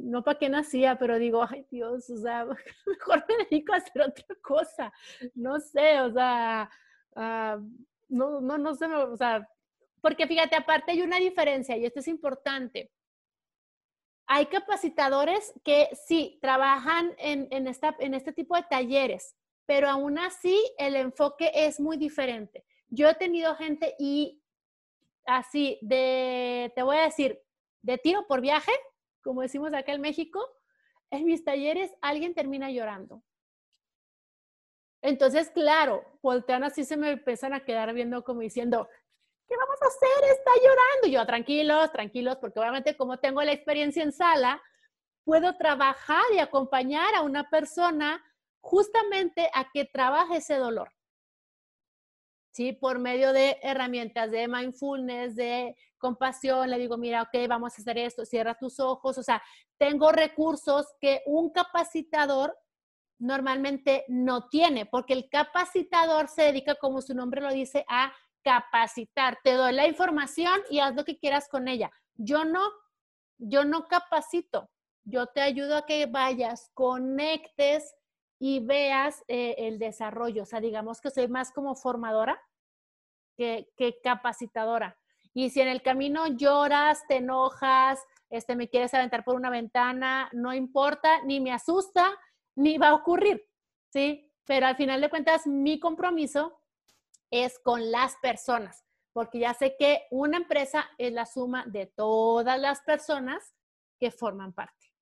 [0.00, 2.46] no para qué nacía, pero digo, ay Dios, o sea,
[2.86, 4.90] mejor me dedico a hacer otra cosa.
[5.34, 6.70] No sé, o sea,
[7.16, 7.58] ah,
[8.08, 9.46] no, no, no sé, o sea,
[10.00, 12.90] porque fíjate, aparte hay una diferencia y esto es importante.
[14.26, 20.18] Hay capacitadores que sí trabajan en, en, esta, en este tipo de talleres, pero aún
[20.18, 22.64] así el enfoque es muy diferente.
[22.88, 24.40] Yo he tenido gente y
[25.26, 27.44] así de, te voy a decir,
[27.84, 28.72] de tiro por viaje,
[29.22, 30.40] como decimos acá en México,
[31.10, 33.22] en mis talleres alguien termina llorando.
[35.02, 38.88] Entonces, claro, voltean así, se me empiezan a quedar viendo como diciendo,
[39.46, 40.30] ¿qué vamos a hacer?
[40.30, 41.08] Está llorando.
[41.08, 44.62] yo, tranquilos, tranquilos, porque obviamente como tengo la experiencia en sala,
[45.24, 48.24] puedo trabajar y acompañar a una persona
[48.62, 50.90] justamente a que trabaje ese dolor.
[52.54, 52.72] ¿Sí?
[52.72, 57.96] Por medio de herramientas de mindfulness, de compasión, le digo, mira, ok, vamos a hacer
[57.96, 59.42] esto, cierra tus ojos, o sea,
[59.78, 62.54] tengo recursos que un capacitador
[63.18, 68.12] normalmente no tiene, porque el capacitador se dedica, como su nombre lo dice, a
[68.42, 69.38] capacitar.
[69.42, 71.90] Te doy la información y haz lo que quieras con ella.
[72.16, 72.60] Yo no,
[73.38, 74.68] yo no capacito.
[75.04, 77.94] Yo te ayudo a que vayas, conectes
[78.38, 80.42] y veas eh, el desarrollo.
[80.42, 82.38] O sea, digamos que soy más como formadora
[83.38, 84.98] que, que, capacitadora.
[85.34, 90.28] Y si en el camino lloras, te enojas, este, me quieres aventar por una ventana,
[90.32, 92.16] no importa, ni me asusta,
[92.54, 93.44] ni va a ocurrir,
[93.92, 94.32] ¿sí?
[94.46, 96.60] Pero al final de cuentas, mi compromiso
[97.30, 102.60] es con las personas, porque ya sé que una empresa es la suma de todas
[102.60, 103.54] las personas
[103.98, 104.92] que forman parte.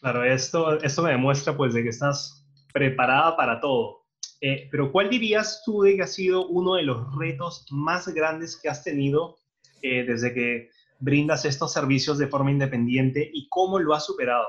[0.00, 4.05] Claro, esto, esto me demuestra pues de que estás preparada para todo.
[4.40, 8.56] Eh, pero ¿cuál dirías tú de que ha sido uno de los retos más grandes
[8.56, 9.38] que has tenido
[9.82, 14.46] eh, desde que brindas estos servicios de forma independiente y cómo lo has superado?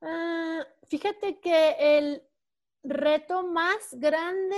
[0.00, 2.22] Ah, fíjate que el,
[2.88, 4.56] reto más grande,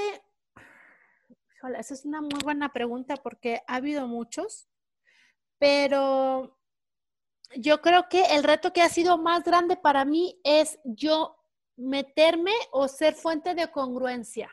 [1.78, 4.68] esa es una muy buena pregunta porque ha habido muchos,
[5.58, 6.58] pero
[7.56, 11.37] yo creo que el reto que ha sido más grande para mí es yo
[11.78, 14.50] meterme o ser fuente de congruencia.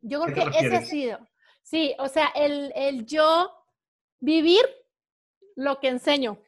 [0.00, 1.28] Yo creo que ese ha sido.
[1.62, 3.52] Sí, o sea, el, el yo
[4.20, 4.62] vivir
[5.56, 6.38] lo que enseño.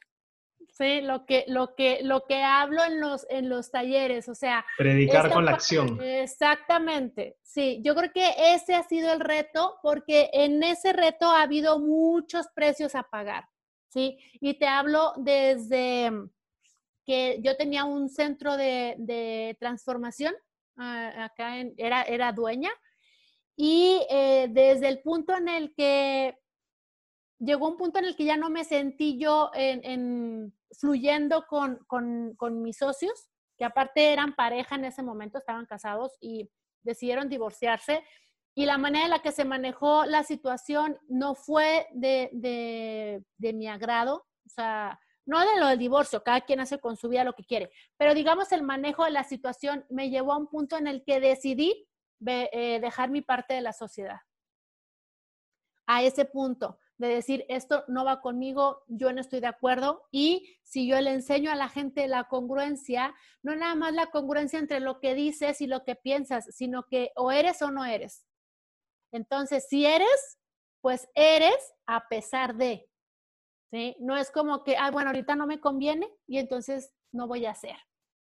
[0.73, 4.65] Sí, lo que, lo que, lo que hablo en los, en los talleres, o sea.
[4.79, 6.01] Predicar con la acción.
[6.01, 7.81] Exactamente, sí.
[7.85, 12.47] Yo creo que ese ha sido el reto porque en ese reto ha habido muchos
[12.55, 13.45] precios a pagar,
[13.89, 14.19] ¿sí?
[14.41, 16.11] Y te hablo desde
[17.11, 20.33] que yo tenía un centro de, transformación,
[20.77, 22.71] ah, acá en, era, era dueña,
[23.57, 26.39] y eh, desde el punto en el que
[27.41, 32.37] llegó un punto en el que ya no me sentí yo en fluyendo con, con,
[32.37, 36.49] con mis socios, que aparte eran pareja en ese momento, estaban casados y
[36.85, 38.05] decidieron divorciarse.
[38.55, 43.53] Y la manera en la que se manejó la situación no fue de, de, de,
[43.53, 47.23] mi agrado, o sea, no de lo del divorcio, cada quien hace con su vida
[47.23, 50.77] lo que quiere, pero digamos el manejo de la situación me llevó a un punto
[50.77, 51.89] en el que decidí
[52.27, 54.19] eh, dejar mi parte de la sociedad.
[55.87, 60.03] A ese punto de decir, esto no va conmigo, yo no estoy de acuerdo.
[60.11, 64.59] Y si yo le enseño a la gente la congruencia, no nada más la congruencia
[64.59, 68.27] entre lo que dices y lo que piensas, sino que o eres o no eres.
[69.13, 70.39] Entonces, si eres,
[70.81, 72.90] pues eres a pesar de.
[73.99, 77.53] No es como que, ah, bueno, ahorita no me conviene y entonces no voy a
[77.53, 77.77] hacer.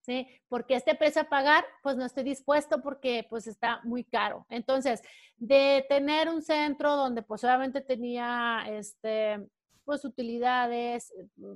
[0.01, 0.27] ¿sí?
[0.49, 4.47] Porque este precio a pagar, pues no estoy dispuesto porque pues está muy caro.
[4.49, 5.03] Entonces,
[5.37, 9.47] de tener un centro donde pues obviamente tenía este,
[9.85, 11.13] pues utilidades,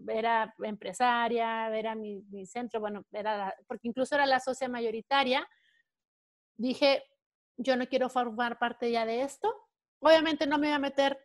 [0.08, 5.48] era empresaria, era mi, mi centro, bueno, era, porque incluso era la socia mayoritaria,
[6.56, 7.04] dije,
[7.56, 9.52] yo no quiero formar parte ya de esto.
[10.00, 11.18] Obviamente no me voy a meter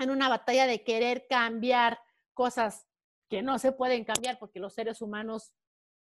[0.00, 2.00] en una batalla de querer cambiar
[2.34, 2.86] cosas
[3.28, 5.52] que no se pueden cambiar porque los seres humanos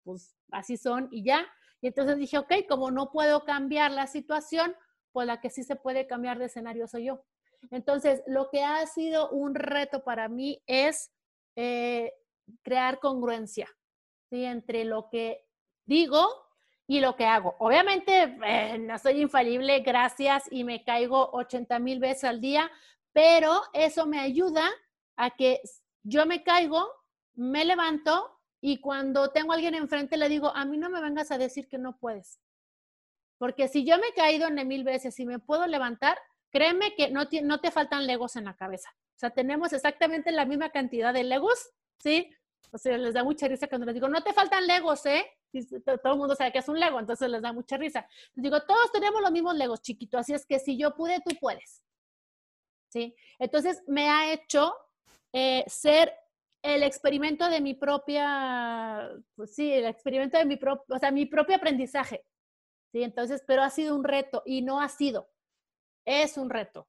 [0.04, 1.46] pues así son y ya.
[1.80, 4.74] Y entonces dije, ok, como no puedo cambiar la situación,
[5.12, 7.24] pues la que sí se puede cambiar de escenario soy yo.
[7.70, 11.10] Entonces, lo que ha sido un reto para mí es
[11.56, 12.12] eh,
[12.62, 13.68] crear congruencia
[14.30, 15.44] entre lo que
[15.84, 16.28] digo
[16.86, 17.56] y lo que hago.
[17.58, 22.70] Obviamente, eh, no soy infalible, gracias, y me caigo 80 mil veces al día,
[23.16, 24.70] pero eso me ayuda
[25.16, 25.62] a que
[26.02, 26.86] yo me caigo,
[27.32, 31.30] me levanto y cuando tengo a alguien enfrente le digo, a mí no me vengas
[31.30, 32.38] a decir que no puedes.
[33.38, 36.18] Porque si yo me he caído en mil veces y me puedo levantar,
[36.50, 38.90] créeme que no te, no te faltan legos en la cabeza.
[39.14, 42.30] O sea, tenemos exactamente la misma cantidad de legos, ¿sí?
[42.70, 45.24] O sea, les da mucha risa cuando les digo, no te faltan legos, ¿eh?
[46.02, 48.06] todo el mundo sabe que es un lego, entonces les da mucha risa.
[48.34, 51.34] Les digo, todos tenemos los mismos legos, chiquitos, así es que si yo pude, tú
[51.40, 51.82] puedes.
[52.88, 53.14] ¿Sí?
[53.38, 54.74] Entonces me ha hecho
[55.32, 56.12] eh, ser
[56.62, 61.26] el experimento de mi propia, pues sí, el experimento de mi propio, o sea, mi
[61.26, 62.24] propio aprendizaje.
[62.92, 65.28] Entonces, pero ha sido un reto y no ha sido,
[66.04, 66.88] es un reto.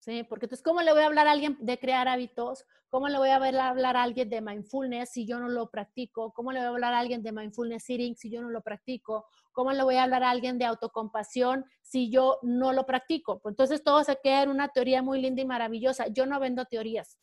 [0.00, 0.24] ¿Sí?
[0.24, 2.64] Porque entonces, ¿cómo le voy a hablar a alguien de crear hábitos?
[2.88, 6.32] ¿Cómo le voy a hablar a alguien de mindfulness si yo no lo practico?
[6.32, 9.26] ¿Cómo le voy a hablar a alguien de mindfulness eating si yo no lo practico?
[9.52, 13.40] ¿Cómo le voy a hablar a alguien de autocompasión si yo no lo practico?
[13.40, 16.08] Pues entonces todo se queda en una teoría muy linda y maravillosa.
[16.08, 17.18] Yo no vendo teorías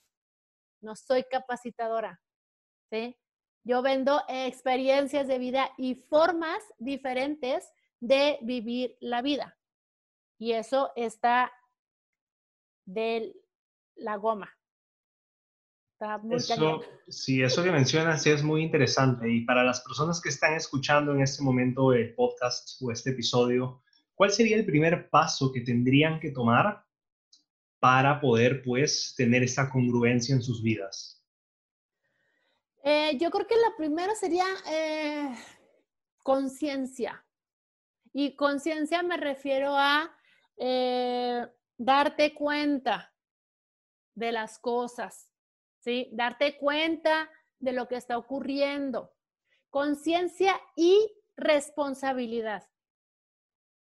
[0.82, 2.22] no soy capacitadora,
[2.90, 3.18] ¿sí?
[3.64, 9.58] Yo vendo experiencias de vida y formas diferentes de vivir la vida.
[10.40, 11.52] Y eso está
[12.88, 13.36] de
[13.96, 14.50] la goma.
[15.94, 19.30] Está muy eso, sí, eso que mencionas es muy interesante.
[19.32, 23.84] Y para las personas que están escuchando en este momento el podcast o este episodio,
[24.16, 26.84] ¿cuál sería el primer paso que tendrían que tomar
[27.80, 31.24] para poder pues tener esa congruencia en sus vidas?
[32.84, 35.36] Eh, yo creo que la primera sería eh,
[36.24, 37.26] conciencia.
[38.14, 40.16] Y conciencia me refiero a
[40.58, 41.46] eh,
[41.78, 43.14] darte cuenta
[44.16, 45.32] de las cosas,
[45.80, 46.10] ¿sí?
[46.12, 49.14] Darte cuenta de lo que está ocurriendo.
[49.70, 52.68] Conciencia y responsabilidad.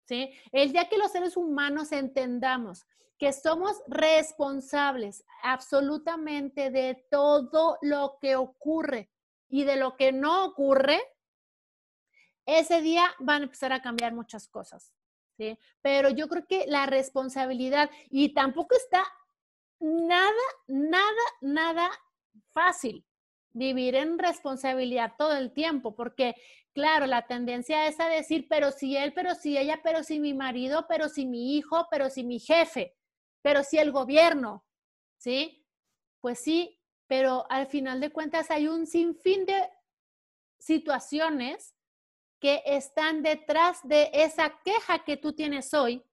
[0.07, 0.31] ¿Sí?
[0.51, 2.85] El día que los seres humanos entendamos
[3.17, 9.09] que somos responsables absolutamente de todo lo que ocurre
[9.47, 11.01] y de lo que no ocurre,
[12.45, 14.93] ese día van a empezar a cambiar muchas cosas.
[15.81, 19.03] Pero yo creo que la responsabilidad, y tampoco está
[19.79, 20.31] nada,
[20.67, 21.89] nada, nada
[22.51, 23.05] fácil
[23.53, 26.35] vivir en responsabilidad todo el tiempo, porque
[26.73, 30.33] claro, la tendencia es a decir, pero si él, pero si ella, pero si mi
[30.33, 32.95] marido, pero si mi hijo, pero si mi jefe
[33.45, 34.65] pero si el gobierno,
[35.17, 35.63] ¿sí?
[36.19, 39.69] Pues sí, pero al final de cuentas hay un sinfín de
[40.57, 41.74] situaciones
[42.45, 46.05] que están detrás de esa queja que tú tienes hoy,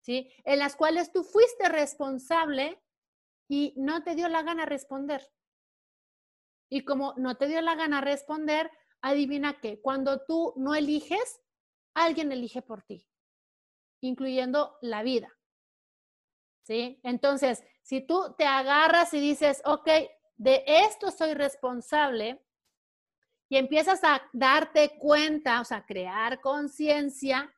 [0.00, 0.32] ¿sí?
[0.46, 2.82] En las cuales tú fuiste responsable
[3.46, 5.30] y no te dio la gana responder.
[6.70, 8.70] Y como no te dio la gana responder,
[9.02, 11.42] adivina qué, cuando tú no eliges,
[11.92, 13.06] alguien elige por ti,
[14.00, 15.38] incluyendo la vida.
[16.62, 16.98] ¿sí?
[17.02, 19.86] Entonces, si tú te agarras y dices, ok,
[20.38, 22.42] de esto soy responsable,
[23.48, 27.52] y empiezas a darte cuenta, o sea, crear conciencia,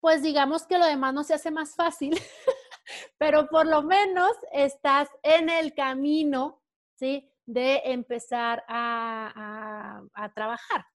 [0.00, 2.18] pues digamos que lo demás no se hace más fácil,
[3.18, 6.62] pero por lo menos estás en el camino,
[6.94, 7.30] ¿sí?
[7.44, 10.02] De empezar a,
[10.34, 10.86] trabajar,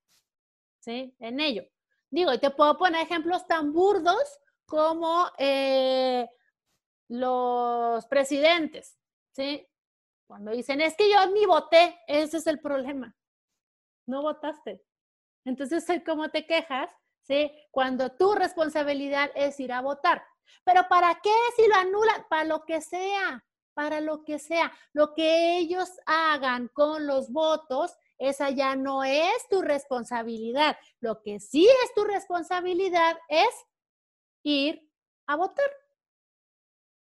[0.80, 1.16] ¿sí?
[1.20, 1.64] En ello.
[2.10, 6.28] Digo, y te puedo poner ejemplos tan burdos como eh,
[7.10, 8.98] los presidentes,
[9.32, 9.68] ¿sí?
[10.26, 13.16] Cuando dicen, es que yo ni voté, ese es el problema.
[14.08, 14.84] No votaste.
[15.46, 16.90] Entonces, ¿cómo te quejas?
[17.22, 17.52] ¿Sí?
[17.72, 20.24] Cuando tu responsabilidad es ir a votar.
[20.64, 22.26] Pero ¿para qué si lo anulan?
[22.30, 24.72] Para lo que sea, para lo que sea.
[24.94, 30.78] Lo que ellos hagan con los votos, esa ya no es tu responsabilidad.
[31.02, 33.50] Lo que sí es tu responsabilidad es
[34.44, 34.90] ir
[35.28, 35.70] a votar.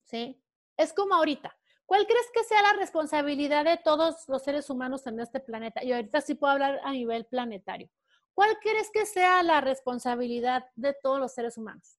[0.08, 0.42] ¿sí?
[0.76, 1.56] Es como ahorita.
[1.88, 5.82] ¿Cuál crees que sea la responsabilidad de todos los seres humanos en este planeta?
[5.84, 7.90] Y ahorita sí puedo hablar a nivel planetario.
[8.34, 11.98] ¿Cuál crees que sea la responsabilidad de todos los seres humanos?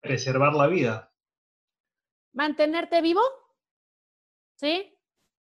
[0.00, 1.12] Preservar la vida.
[2.32, 3.20] Mantenerte vivo,
[4.54, 4.96] ¿sí?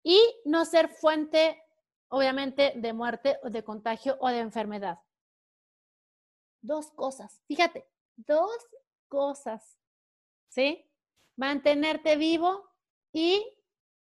[0.04, 1.60] Y no ser fuente,
[2.08, 5.00] obviamente, de muerte o de contagio o de enfermedad.
[6.62, 8.56] Dos cosas, fíjate, dos
[9.08, 9.78] cosas,
[10.48, 10.88] ¿sí?
[11.38, 12.67] mantenerte vivo
[13.18, 13.44] y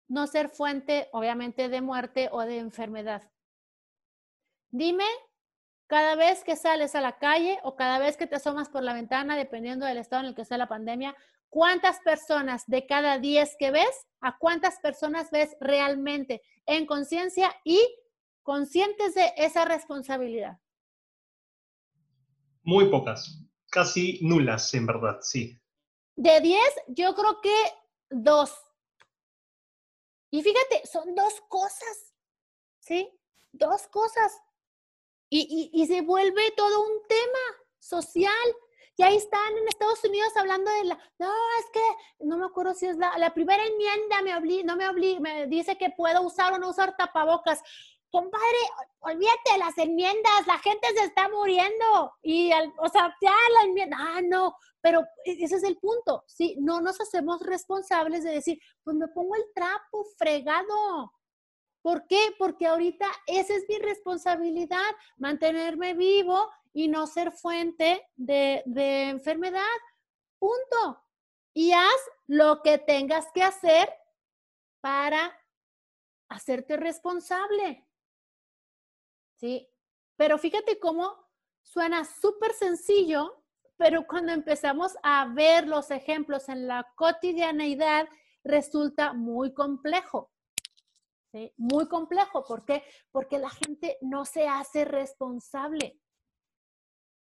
[0.07, 3.23] no ser fuente, obviamente, de muerte o de enfermedad.
[4.69, 5.05] Dime,
[5.87, 8.93] cada vez que sales a la calle o cada vez que te asomas por la
[8.93, 11.15] ventana, dependiendo del estado en el que está la pandemia,
[11.49, 17.79] ¿cuántas personas de cada 10 que ves, a cuántas personas ves realmente en conciencia y
[18.43, 20.59] conscientes de esa responsabilidad?
[22.61, 25.59] Muy pocas, casi nulas en verdad, sí.
[26.15, 27.55] De 10, yo creo que
[28.11, 28.68] dos.
[30.31, 32.13] Y fíjate, son dos cosas,
[32.79, 33.09] ¿sí?
[33.51, 34.41] Dos cosas.
[35.31, 37.39] Y, y, se vuelve todo un tema
[37.77, 38.33] social.
[38.97, 42.73] Y ahí están en Estados Unidos hablando de la, no, es que no me acuerdo
[42.73, 46.21] si es la, la primera enmienda, me obliga, no me obliga, me dice que puedo
[46.23, 47.61] usar o no usar tapabocas.
[48.11, 48.57] Compadre,
[49.01, 52.13] olvídate las enmiendas, la gente se está muriendo.
[52.23, 56.55] Y, o sea, ya la enmienda, ah, no, pero e, ese es el punto, ¿sí?
[56.59, 61.13] No nos hacemos responsables de decir, pues me pongo el trapo fregado.
[61.81, 62.35] ¿Por qué?
[62.37, 69.61] Porque ahorita esa es mi responsabilidad, mantenerme vivo y no ser fuente de, de enfermedad.
[70.39, 71.03] Punto.
[71.53, 73.89] Y haz lo que tengas que hacer
[74.81, 75.37] para
[76.29, 77.88] hacerte responsable.
[79.39, 79.69] ¿Sí?
[80.17, 81.15] Pero fíjate cómo
[81.61, 83.43] suena súper sencillo,
[83.77, 88.09] pero cuando empezamos a ver los ejemplos en la cotidianeidad,
[88.43, 90.31] resulta muy complejo.
[91.31, 91.53] ¿sí?
[91.55, 92.43] Muy complejo.
[92.43, 92.83] ¿Por qué?
[93.11, 95.97] Porque la gente no se hace responsable.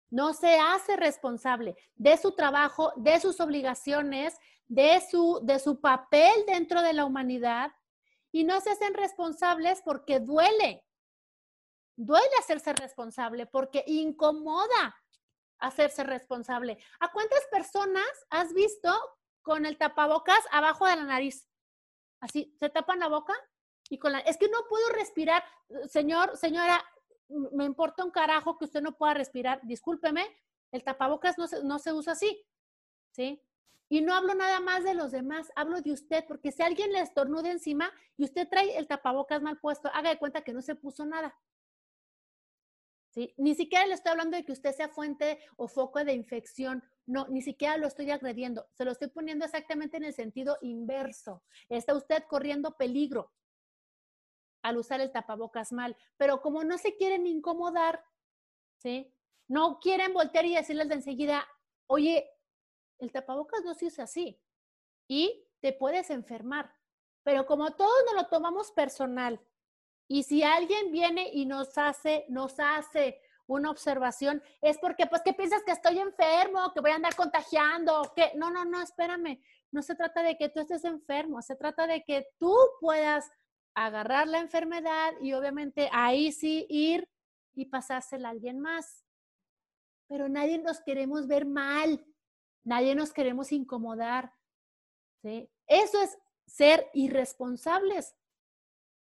[0.09, 4.37] No se hace responsable de su trabajo, de sus obligaciones,
[4.67, 7.71] de su, de su papel dentro de la humanidad
[8.31, 10.83] y no se hacen responsables porque duele.
[12.03, 14.95] Duele hacerse responsable porque incomoda
[15.59, 16.79] hacerse responsable.
[16.99, 18.91] ¿A cuántas personas has visto
[19.43, 21.47] con el tapabocas abajo de la nariz?
[22.19, 23.35] Así, se tapan la boca
[23.87, 24.19] y con la...
[24.21, 25.43] Es que no puedo respirar.
[25.87, 26.83] Señor, señora,
[27.51, 29.59] me importa un carajo que usted no pueda respirar.
[29.61, 30.25] Discúlpeme,
[30.71, 32.43] el tapabocas no se, no se usa así.
[33.11, 33.39] ¿Sí?
[33.89, 37.01] Y no hablo nada más de los demás, hablo de usted, porque si alguien le
[37.01, 40.73] estornuda encima y usted trae el tapabocas mal puesto, haga de cuenta que no se
[40.73, 41.37] puso nada.
[43.37, 46.83] Ni siquiera le estoy hablando de que usted sea fuente o foco de infección.
[47.05, 48.69] No, ni siquiera lo estoy agrediendo.
[48.73, 51.43] Se lo estoy poniendo exactamente en el sentido inverso.
[51.67, 53.33] Está usted corriendo peligro
[54.61, 55.97] al usar el tapabocas mal.
[56.17, 58.03] Pero como no se quieren incomodar,
[58.77, 59.13] ¿sí?
[59.47, 61.45] No quieren voltear y decirles de enseguida,
[61.87, 62.29] oye,
[62.99, 64.41] el tapabocas no se usa así.
[65.07, 66.73] Y te puedes enfermar.
[67.23, 69.41] Pero como todos nos lo tomamos personal
[70.11, 75.33] y si alguien viene y nos hace, nos hace una observación, es porque, pues, ¿qué
[75.33, 78.11] piensas que estoy enfermo, que voy a andar contagiando?
[78.13, 79.41] que No, no, no, espérame.
[79.71, 83.31] No se trata de que tú estés enfermo, se trata de que tú puedas
[83.73, 87.07] agarrar la enfermedad y obviamente ahí sí ir
[87.53, 89.05] y pasársela a alguien más.
[90.09, 92.05] Pero nadie nos queremos ver mal,
[92.65, 94.33] nadie nos queremos incomodar.
[95.21, 95.49] ¿sí?
[95.67, 98.13] Eso es ser irresponsables.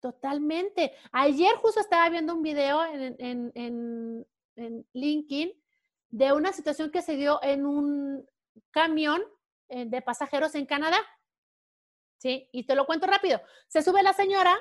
[0.01, 0.93] Totalmente.
[1.11, 3.15] Ayer justo estaba viendo un video en,
[3.55, 4.25] en,
[4.93, 5.53] LinkedIn
[6.09, 8.27] de una situación que se dio en un
[8.71, 9.21] camión
[9.69, 10.97] eh, de pasajeros en Canadá.
[12.17, 12.49] ¿Sí?
[12.51, 13.41] Y te lo cuento rápido.
[13.67, 14.55] Se sube la señora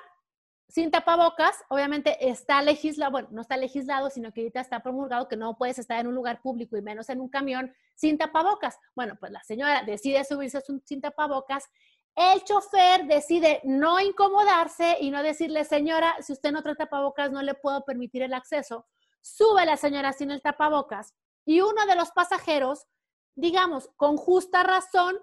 [0.70, 5.36] sin tapabocas, obviamente está legislado, bueno, no está legislado, sino que ahorita está promulgado que
[5.36, 8.78] no puedes estar en un lugar público y menos en un camión sin tapabocas.
[8.94, 11.68] Bueno, pues la señora decide subirse sin tapabocas
[12.16, 17.42] el chofer decide no incomodarse y no decirle, señora, si usted no trae tapabocas, no
[17.42, 18.86] le puedo permitir el acceso.
[19.20, 22.86] Sube la señora sin el tapabocas y uno de los pasajeros,
[23.34, 25.18] digamos, con justa razón,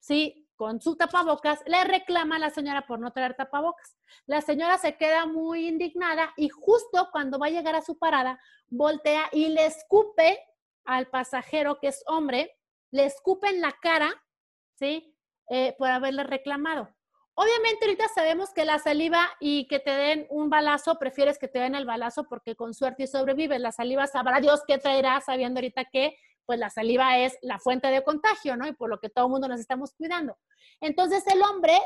[0.00, 3.96] sí, con su tapabocas, le reclama a la señora por no traer tapabocas.
[4.26, 8.40] La señora se queda muy indignada y justo cuando va a llegar a su parada,
[8.68, 10.44] voltea y le escupe
[10.84, 12.56] al pasajero que es hombre,
[12.90, 14.10] le escupe en la cara,
[14.74, 15.14] ¿sí?
[15.50, 16.88] Eh, por haberle reclamado.
[17.32, 21.60] Obviamente ahorita sabemos que la saliva y que te den un balazo, prefieres que te
[21.60, 23.60] den el balazo porque con suerte sobrevives.
[23.60, 27.88] La saliva sabrá Dios qué traerá, sabiendo ahorita que pues la saliva es la fuente
[27.88, 28.66] de contagio, ¿no?
[28.66, 30.36] Y por lo que todo el mundo nos estamos cuidando.
[30.80, 31.78] Entonces el hombre,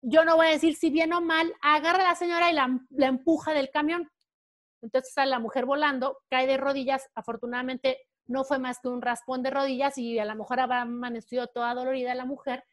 [0.00, 2.80] yo no voy a decir si bien o mal, agarra a la señora y la,
[2.90, 4.10] la empuja del camión.
[4.80, 9.42] Entonces sale la mujer volando, cae de rodillas, afortunadamente no fue más que un raspón
[9.42, 12.64] de rodillas y a lo mejor amaneció toda dolorida la mujer,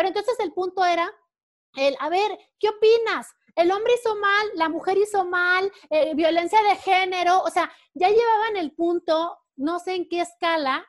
[0.00, 1.14] pero entonces el punto era
[1.76, 3.28] el, a ver, ¿qué opinas?
[3.54, 8.08] El hombre hizo mal, la mujer hizo mal, eh, violencia de género, o sea, ya
[8.08, 10.86] llevaban el punto, no sé en qué escala,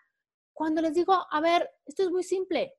[0.53, 2.73] cuando les digo, a ver, esto es muy simple.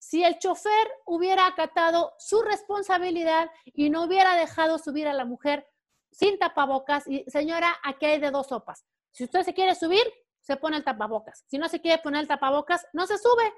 [0.00, 5.68] Si el chofer hubiera acatado su responsabilidad y no hubiera dejado subir a la mujer,
[6.10, 8.84] sin tapabocas y señora, aquí hay de dos sopas.
[9.12, 10.02] Si usted se quiere subir,
[10.40, 11.44] se pone el tapabocas.
[11.46, 13.54] Si no se quiere poner el tapabocas, no se sube.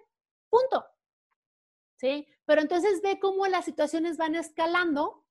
[0.50, 0.84] Punto.
[2.02, 2.26] ¿Sí?
[2.46, 5.24] Pero entonces ve cómo las situaciones van escalando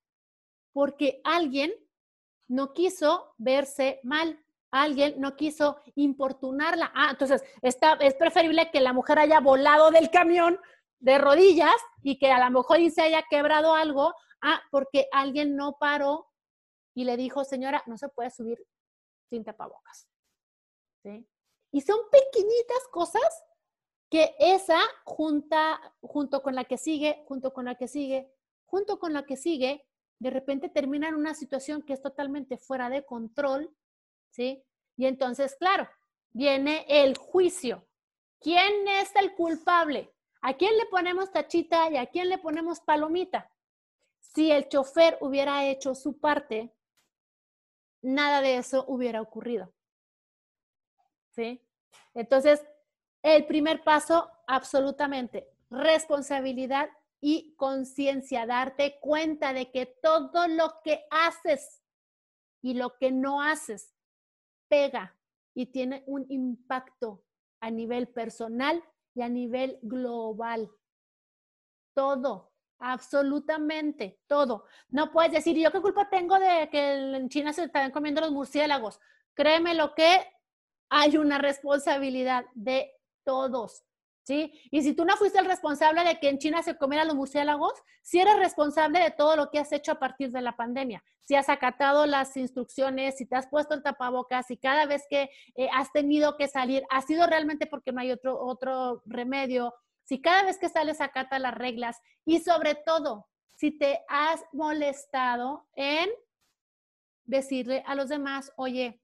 [0.72, 1.74] porque alguien
[2.48, 4.42] no quiso verse mal,
[4.72, 6.90] alguien no quiso importunarla.
[6.96, 10.62] Ah, entonces está, es preferible que la mujer haya volado del camión
[11.00, 15.78] de rodillas y que a lo mejor se haya quebrado algo, ah, porque alguien no
[15.78, 16.32] paró
[16.96, 18.66] y le dijo, señora, no se puede subir
[19.30, 20.08] sin tapabocas.
[21.04, 21.28] ¿Sí?
[21.74, 23.44] Y son pequeñitas cosas
[24.12, 28.30] que esa junta, junto con la que sigue, junto con la que sigue,
[28.66, 29.86] junto con la que sigue,
[30.20, 33.74] de repente termina en una situación que es totalmente fuera de control,
[34.30, 34.66] ¿sí?
[34.98, 35.88] Y entonces, claro,
[36.34, 37.88] viene el juicio.
[38.42, 40.14] ¿Quién es el culpable?
[40.42, 43.50] ¿A quién le ponemos tachita y a quién le ponemos palomita?
[44.20, 46.74] Si el chofer hubiera hecho su parte,
[48.02, 49.72] nada de eso hubiera ocurrido.
[51.30, 51.66] ¿Sí?
[52.14, 52.62] Entonces,
[53.24, 56.90] el primer paso, absolutamente, responsabilidad
[57.22, 61.84] y conciencia, darte cuenta de que todo lo que haces
[62.62, 63.96] y lo que no haces
[64.68, 65.16] pega
[65.54, 67.24] y tiene un impacto
[67.60, 70.72] a nivel personal y a nivel global.
[71.94, 74.66] Todo, absolutamente todo.
[74.90, 78.32] No puedes decir, ¿yo qué culpa tengo de que en China se están comiendo los
[78.32, 79.00] murciélagos?
[79.34, 80.26] Créeme lo que
[80.90, 82.92] hay una responsabilidad de
[83.24, 83.84] todos.
[84.24, 84.54] ¿Sí?
[84.70, 87.74] Y si tú no fuiste el responsable de que en China se comieran los murciélagos,
[88.04, 91.04] si eres responsable de todo lo que has hecho a partir de la pandemia.
[91.22, 95.30] Si has acatado las instrucciones, si te has puesto el tapabocas, y cada vez que
[95.56, 99.74] eh, has tenido que salir, ha sido realmente porque no hay otro, otro remedio.
[100.04, 105.68] Si cada vez que sales acata las reglas y sobre todo, si te has molestado
[105.76, 106.10] en
[107.24, 109.02] decirle a los demás, oye,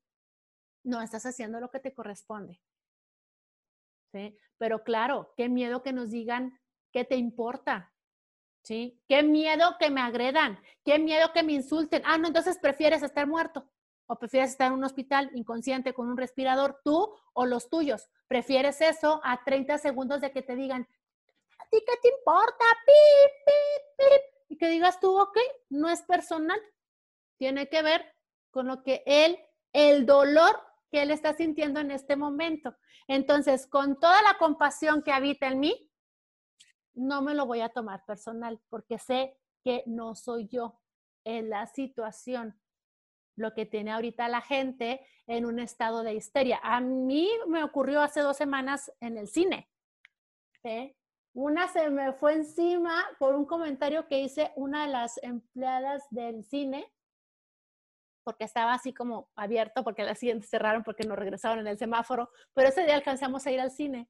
[0.84, 2.60] no estás haciendo lo que te corresponde.
[4.12, 4.38] ¿Sí?
[4.58, 6.60] Pero claro, qué miedo que nos digan
[6.92, 7.94] qué te importa.
[8.64, 9.02] ¿Sí?
[9.08, 12.02] Qué miedo que me agredan, qué miedo que me insulten.
[12.06, 13.70] Ah, no, entonces prefieres estar muerto
[14.08, 18.10] o prefieres estar en un hospital inconsciente con un respirador, tú o los tuyos.
[18.28, 20.88] Prefieres eso a 30 segundos de que te digan,
[21.60, 22.66] ¿a ti qué te importa?
[22.86, 24.22] Pip, pip, pip.
[24.50, 25.38] Y que digas tú, ok,
[25.70, 26.60] no es personal.
[27.38, 28.14] Tiene que ver
[28.50, 29.38] con lo que él,
[29.74, 32.76] el dolor que él está sintiendo en este momento.
[33.08, 35.92] Entonces, con toda la compasión que habita en mí,
[36.94, 40.80] no me lo voy a tomar personal porque sé que no soy yo
[41.24, 42.60] en la situación
[43.36, 46.60] lo que tiene ahorita la gente en un estado de histeria.
[46.64, 49.70] A mí me ocurrió hace dos semanas en el cine.
[51.34, 56.44] Una se me fue encima por un comentario que hice una de las empleadas del
[56.44, 56.92] cine
[58.28, 62.30] porque estaba así como abierto, porque la siguiente cerraron porque nos regresaron en el semáforo,
[62.54, 64.10] pero ese día alcanzamos a ir al cine.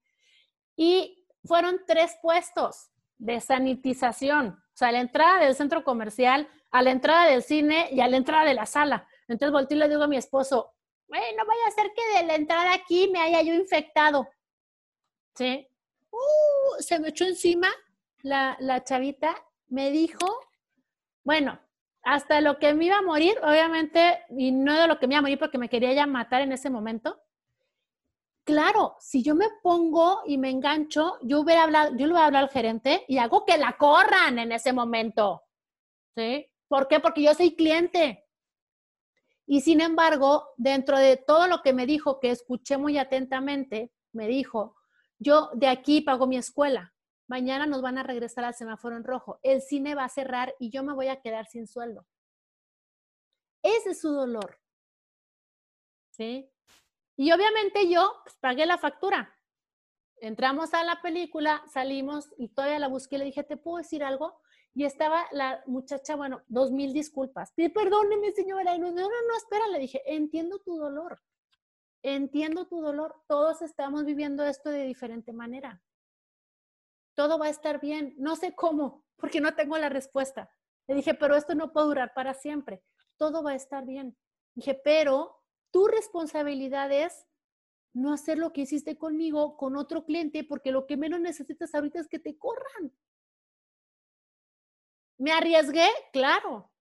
[0.76, 2.90] Y fueron tres puestos
[3.20, 7.90] de sanitización, o sea, a la entrada del centro comercial, a la entrada del cine
[7.92, 9.08] y a la entrada de la sala.
[9.28, 10.74] Entonces volteé y le digo a mi esposo,
[11.10, 14.28] no vaya a ser que de la entrada aquí me haya yo infectado.
[15.36, 15.70] ¿Sí?
[16.10, 17.68] Uh, se me echó encima
[18.24, 19.36] la, la chavita,
[19.68, 20.26] me dijo,
[21.24, 21.60] bueno,
[22.08, 25.20] hasta lo que me iba a morir, obviamente, y no de lo que me iba
[25.20, 27.22] a morir porque me quería ya matar en ese momento.
[28.46, 32.50] Claro, si yo me pongo y me engancho, yo yo le voy a hablar al
[32.50, 35.44] gerente y hago que la corran en ese momento.
[36.16, 36.50] ¿Sí?
[36.70, 37.02] ¿Por qué?
[37.02, 38.26] Porque yo soy cliente.
[39.46, 44.28] Y sin embargo, dentro de todo lo que me dijo, que escuché muy atentamente, me
[44.28, 44.78] dijo,
[45.20, 46.94] yo de aquí pago mi escuela,
[47.28, 50.70] mañana nos van a regresar al semáforo en rojo, el cine va a cerrar y
[50.70, 52.06] yo me voy a quedar sin sueldo.
[53.62, 54.60] Ese es su dolor.
[56.12, 56.50] ¿Sí?
[57.16, 59.34] Y obviamente yo pues, pagué la factura.
[60.20, 64.04] Entramos a la película, salimos y todavía la busqué y le dije, ¿te puedo decir
[64.04, 64.40] algo?
[64.74, 67.52] Y estaba la muchacha, bueno, dos mil disculpas.
[67.56, 68.76] Perdóneme, señora.
[68.76, 71.22] Y no, no, no, espera, le dije, entiendo tu dolor.
[72.04, 73.16] Entiendo tu dolor.
[73.28, 75.82] Todos estamos viviendo esto de diferente manera
[77.18, 78.14] todo va a estar bien.
[78.20, 80.52] No sé cómo, porque no tengo la respuesta.
[80.88, 82.84] Le dije, pero esto no puede durar para siempre.
[83.18, 84.16] Todo va a estar bien.
[84.54, 87.26] Dije, pero tu responsabilidad es
[87.92, 92.00] no hacer lo que hiciste conmigo, con otro cliente, porque lo que menos necesitas ahorita
[92.00, 92.96] es que te corran.
[95.18, 95.90] ¿Me arriesgué?
[96.14, 96.72] Claro.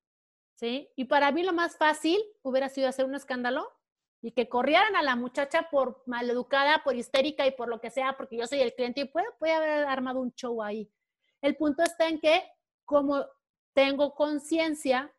[0.55, 0.91] ¿Sí?
[0.97, 3.73] Y para mí lo más fácil hubiera sido hacer un escándalo
[4.23, 8.17] y que corrieran a la muchacha por maleducada, por histérica y por lo que sea,
[8.17, 10.91] porque yo soy el cliente y puede, puede haber armado un show ahí.
[11.43, 12.43] El punto está en que
[12.85, 13.25] como
[13.75, 15.13] tengo conciencia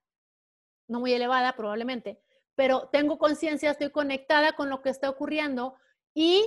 [0.88, 2.22] no muy elevada probablemente,
[2.56, 5.76] pero tengo conciencia, estoy conectada con lo que está ocurriendo
[6.14, 6.44] y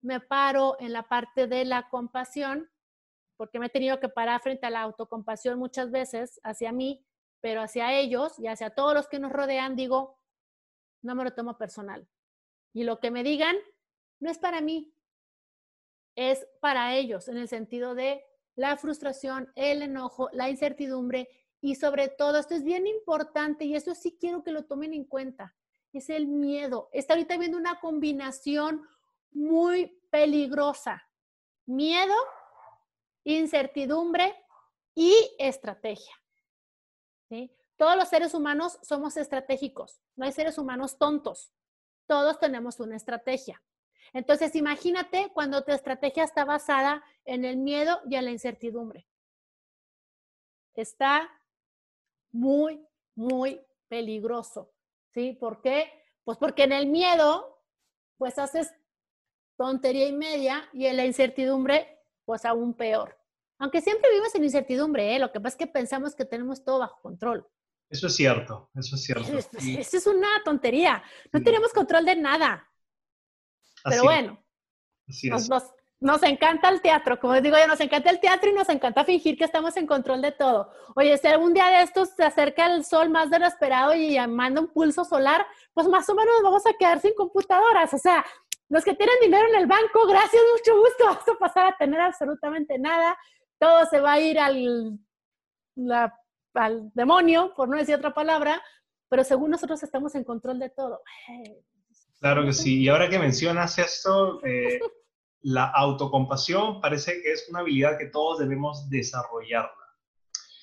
[0.00, 2.70] me paro en la parte de la compasión,
[3.36, 7.04] porque me he tenido que parar frente a la autocompasión muchas veces hacia mí,
[7.40, 10.18] pero hacia ellos y hacia todos los que nos rodean, digo,
[11.04, 12.08] no me lo tomo personal.
[12.72, 13.56] Y lo que me digan
[14.18, 14.92] no es para mí,
[16.16, 18.24] es para ellos, en el sentido de
[18.56, 21.28] la frustración, el enojo, la incertidumbre
[21.60, 25.04] y sobre todo, esto es bien importante y eso sí quiero que lo tomen en
[25.04, 25.54] cuenta,
[25.92, 26.88] es el miedo.
[26.92, 28.86] Está ahorita viendo una combinación
[29.30, 31.02] muy peligrosa.
[31.66, 32.14] Miedo,
[33.24, 34.34] incertidumbre
[34.94, 36.14] y estrategia.
[37.76, 41.52] Todos los seres humanos somos estratégicos, no hay seres humanos tontos.
[42.06, 43.62] Todos tenemos una estrategia.
[44.12, 49.08] Entonces, imagínate cuando tu estrategia está basada en el miedo y en la incertidumbre.
[50.74, 51.30] Está
[52.30, 54.72] muy, muy peligroso.
[55.12, 55.32] ¿Sí?
[55.32, 55.90] ¿Por qué?
[56.24, 57.62] Pues porque en el miedo,
[58.18, 58.72] pues haces
[59.56, 63.18] tontería y media y en la incertidumbre, pues aún peor.
[63.58, 65.18] Aunque siempre vivimos en incertidumbre, ¿eh?
[65.18, 67.48] lo que pasa es que pensamos que tenemos todo bajo control.
[67.94, 69.38] Eso es cierto, eso es cierto.
[69.38, 71.00] Eso, es una tontería.
[71.32, 72.68] No tenemos control de nada.
[73.84, 74.44] Pero bueno,
[75.06, 75.48] así es.
[76.00, 79.38] Nos encanta el teatro, como digo yo, nos encanta el teatro y nos encanta fingir
[79.38, 80.72] que estamos en control de todo.
[80.96, 84.18] Oye, si algún día de estos se acerca el sol más de lo esperado y
[84.26, 87.94] manda un pulso solar, pues más o menos nos vamos a quedar sin computadoras.
[87.94, 88.26] O sea,
[88.68, 92.00] los que tienen dinero en el banco, gracias, mucho gusto, vamos a pasar a tener
[92.00, 93.16] absolutamente nada.
[93.60, 94.98] Todo se va a ir al,
[96.54, 98.62] al demonio, por no decir otra palabra,
[99.08, 101.02] pero según nosotros estamos en control de todo.
[102.20, 102.82] Claro que sí.
[102.82, 104.80] Y ahora que mencionas esto, eh,
[105.42, 109.72] la autocompasión parece que es una habilidad que todos debemos desarrollarla.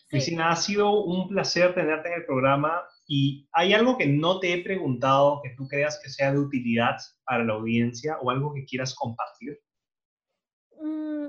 [0.09, 4.53] Cristina, ha sido un placer tenerte en el programa y hay algo que no te
[4.53, 8.65] he preguntado que tú creas que sea de utilidad para la audiencia o algo que
[8.65, 9.57] quieras compartir.
[10.81, 11.27] Mm,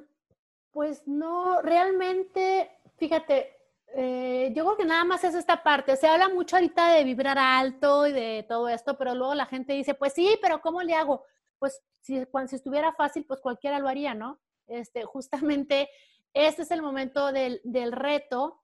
[0.73, 3.62] pues no, realmente, fíjate,
[3.95, 5.97] eh, yo creo que nada más es esta parte.
[5.97, 9.73] Se habla mucho ahorita de vibrar alto y de todo esto, pero luego la gente
[9.73, 11.25] dice, pues sí, pero ¿cómo le hago?
[11.63, 14.41] pues si, cuando, si estuviera fácil, pues cualquiera lo haría, ¿no?
[14.67, 15.89] Este, justamente
[16.35, 18.61] este es el momento del, del reto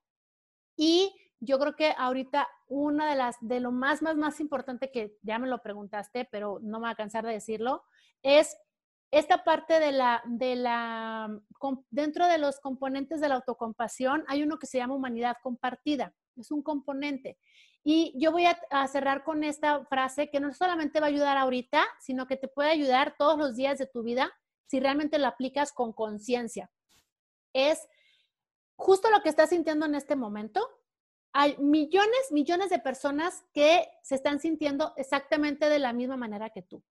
[0.75, 5.17] y yo creo que ahorita una de las, de lo más, más, más importante que
[5.21, 7.85] ya me lo preguntaste, pero no me voy a cansar de decirlo,
[8.21, 8.57] es
[9.11, 11.41] esta parte de la, la,
[11.89, 16.51] dentro de los componentes de la autocompasión, hay uno que se llama humanidad compartida, es
[16.51, 17.37] un componente.
[17.83, 21.83] Y yo voy a, cerrar con esta frase que no solamente va a ayudar ahorita,
[21.99, 24.31] sino que te puede ayudar todos los días de tu vida
[24.67, 26.69] si realmente lo aplicas con conciencia.
[27.53, 27.87] Es
[28.75, 30.61] justo lo que estás sintiendo en este momento.
[31.31, 36.61] Hay millones, millones de personas que se están sintiendo exactamente de la misma manera que
[36.61, 36.83] tú.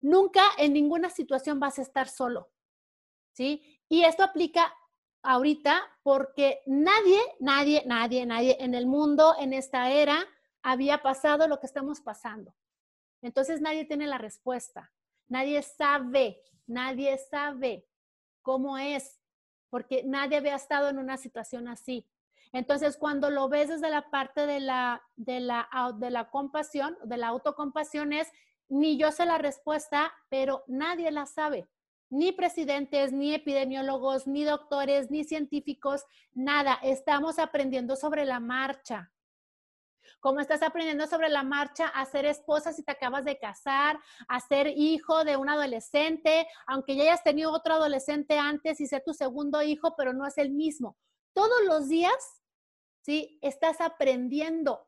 [0.00, 2.50] Nunca en ninguna situación vas a estar solo,
[3.32, 3.80] ¿sí?
[3.88, 4.72] Y esto aplica
[5.22, 10.24] ahorita porque nadie, nadie, nadie, nadie en el mundo, en esta era,
[10.62, 12.54] había pasado lo que estamos pasando.
[13.22, 14.92] Entonces nadie tiene la respuesta.
[15.28, 17.86] Nadie sabe, nadie sabe
[18.42, 19.20] cómo es,
[19.68, 22.08] porque nadie había estado en una situación así.
[22.52, 27.18] Entonces, cuando lo ves desde la parte de la, de la, de la compasión, de
[27.18, 28.28] la autocompasión, es
[28.68, 31.68] ni yo sé la respuesta, pero nadie la sabe
[32.10, 36.78] ni presidentes, ni epidemiólogos, ni doctores, ni científicos, nada.
[36.82, 39.12] Estamos aprendiendo sobre la marcha.
[40.20, 44.40] Como estás aprendiendo sobre la marcha a ser esposa si te acabas de casar, a
[44.40, 49.12] ser hijo de un adolescente, aunque ya hayas tenido otro adolescente antes y sea tu
[49.12, 50.96] segundo hijo, pero no es el mismo.
[51.34, 52.42] Todos los días,
[53.02, 53.38] ¿sí?
[53.42, 54.86] Estás aprendiendo.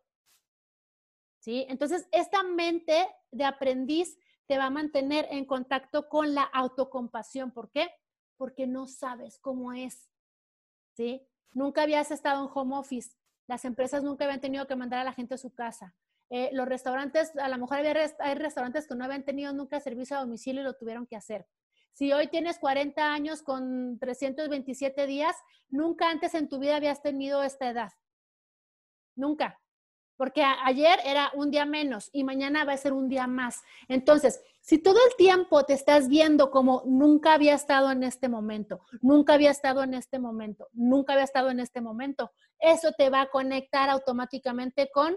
[1.38, 1.64] ¿Sí?
[1.68, 7.52] Entonces, esta mente de aprendiz te va a mantener en contacto con la autocompasión.
[7.52, 7.88] ¿Por qué?
[8.36, 10.10] Porque no sabes cómo es.
[10.96, 11.26] ¿Sí?
[11.52, 13.16] Nunca habías estado en home office.
[13.46, 15.94] Las empresas nunca habían tenido que mandar a la gente a su casa.
[16.30, 20.16] Eh, los restaurantes, a lo mejor había hay restaurantes que no habían tenido nunca servicio
[20.16, 21.46] a domicilio y lo tuvieron que hacer.
[21.92, 25.36] Si hoy tienes 40 años con 327 días,
[25.68, 27.92] nunca antes en tu vida habías tenido esta edad.
[29.16, 29.60] Nunca
[30.20, 33.62] porque ayer era un día menos y mañana va a ser un día más.
[33.88, 38.82] Entonces, si todo el tiempo te estás viendo como nunca había estado en este momento,
[39.00, 43.22] nunca había estado en este momento, nunca había estado en este momento, eso te va
[43.22, 45.16] a conectar automáticamente con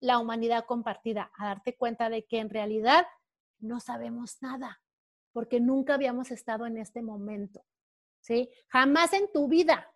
[0.00, 3.06] la humanidad compartida, a darte cuenta de que en realidad
[3.60, 4.82] no sabemos nada,
[5.32, 7.64] porque nunca habíamos estado en este momento.
[8.22, 8.50] ¿Sí?
[8.66, 9.88] Jamás en tu vida,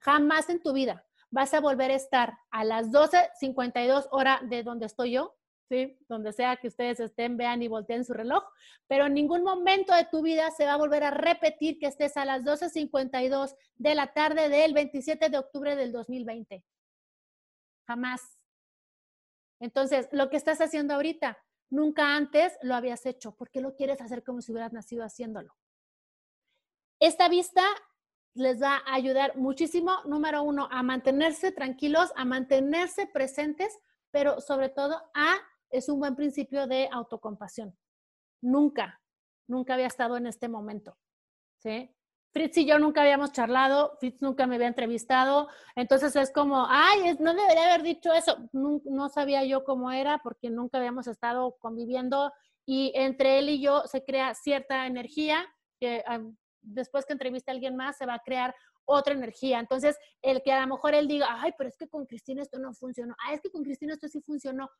[0.00, 4.86] jamás en tu vida vas a volver a estar a las 12.52 hora de donde
[4.86, 5.34] estoy yo,
[5.68, 5.98] ¿sí?
[6.08, 8.44] Donde sea que ustedes estén, vean y volteen su reloj,
[8.86, 12.16] pero en ningún momento de tu vida se va a volver a repetir que estés
[12.16, 16.64] a las 12.52 de la tarde del 27 de octubre del 2020.
[17.86, 18.38] Jamás.
[19.60, 21.38] Entonces, lo que estás haciendo ahorita,
[21.70, 23.34] nunca antes lo habías hecho.
[23.34, 25.56] ¿Por qué lo quieres hacer como si hubieras nacido haciéndolo?
[27.00, 27.62] Esta vista
[28.36, 33.78] les va a ayudar muchísimo, número uno, a mantenerse tranquilos, a mantenerse presentes,
[34.10, 35.36] pero sobre todo a,
[35.70, 37.76] es un buen principio de autocompasión.
[38.42, 39.00] Nunca,
[39.48, 40.96] nunca había estado en este momento.
[41.58, 41.96] ¿sí?
[42.36, 47.16] Fritz y yo nunca habíamos charlado, Fritz nunca me había entrevistado, entonces es como, ay,
[47.18, 52.30] no debería haber dicho eso, no, sabía yo cómo era porque nunca habíamos estado conviviendo
[52.66, 55.46] y entre él y yo se crea cierta energía
[55.80, 56.04] que
[56.66, 58.54] después que entrevista a alguien más se va a crear
[58.84, 59.58] otra energía.
[59.58, 62.58] Entonces, el que a lo mejor él diga, ay, pero es que con Cristina esto
[62.58, 64.70] no funcionó, ay, es que con Cristina esto sí funcionó,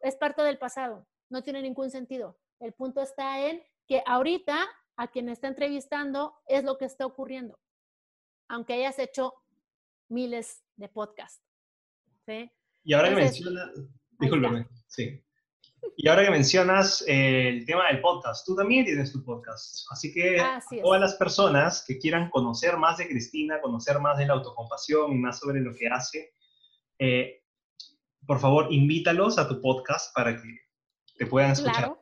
[0.00, 2.38] es parte del pasado, no tiene ningún sentido.
[2.60, 4.58] El punto está en que ahorita
[4.96, 7.58] a quien está entrevistando es lo que está ocurriendo,
[8.48, 9.34] aunque hayas hecho
[10.08, 11.42] miles de podcasts.
[12.84, 13.70] Y ahora que mencionas,
[14.18, 15.24] discúlpame, sí.
[15.96, 19.86] Y ahora que mencionas eh, el tema del podcast, tú también tienes tu podcast.
[19.90, 20.42] Así que
[20.82, 25.16] todas las personas que quieran conocer más de Cristina, conocer más de la autocompasión y
[25.16, 26.32] más sobre lo que hace,
[26.98, 27.42] eh,
[28.26, 30.48] por favor, invítalos a tu podcast para que
[31.16, 31.96] te puedan escuchar.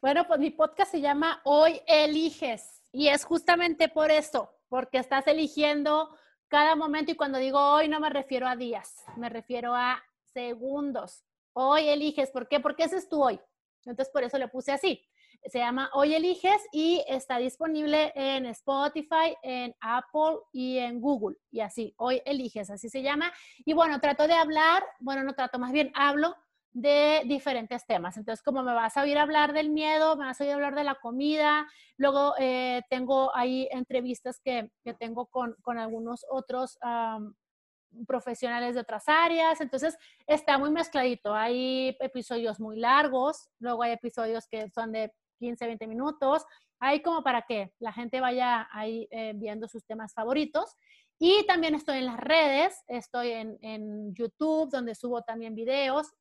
[0.00, 5.26] Bueno, pues mi podcast se llama Hoy Eliges y es justamente por eso, porque estás
[5.26, 6.14] eligiendo
[6.48, 10.02] cada momento y cuando digo hoy no me refiero a días, me refiero a
[10.34, 11.24] segundos.
[11.54, 12.60] Hoy eliges, ¿por qué?
[12.60, 13.40] Porque ese es tu hoy.
[13.84, 15.04] Entonces por eso le puse así.
[15.46, 21.36] Se llama Hoy eliges y está disponible en Spotify, en Apple y en Google.
[21.50, 23.32] Y así, Hoy eliges, así se llama.
[23.64, 26.34] Y bueno, trato de hablar, bueno, no trato, más bien hablo
[26.74, 28.16] de diferentes temas.
[28.16, 30.82] Entonces, como me vas a oír hablar del miedo, me vas a oír hablar de
[30.82, 36.78] la comida, luego eh, tengo ahí entrevistas que, tengo con, algunos otros
[38.06, 41.34] profesionales de otras áreas, entonces está muy mezcladito.
[41.34, 46.44] Hay episodios muy largos, luego hay episodios que son de 15, 20 minutos,
[46.80, 50.74] hay como para que la gente vaya ahí eh, viendo sus temas favoritos.
[51.18, 56.12] Y también estoy en las redes, estoy en, en YouTube, donde subo también videos,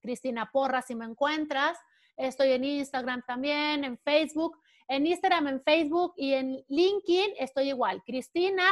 [0.00, 1.78] Cristina Porra si me encuentras.
[2.16, 4.58] Estoy en Instagram también, en Facebook.
[4.86, 8.64] En Instagram, en Facebook y en LinkedIn estoy igual, Cristina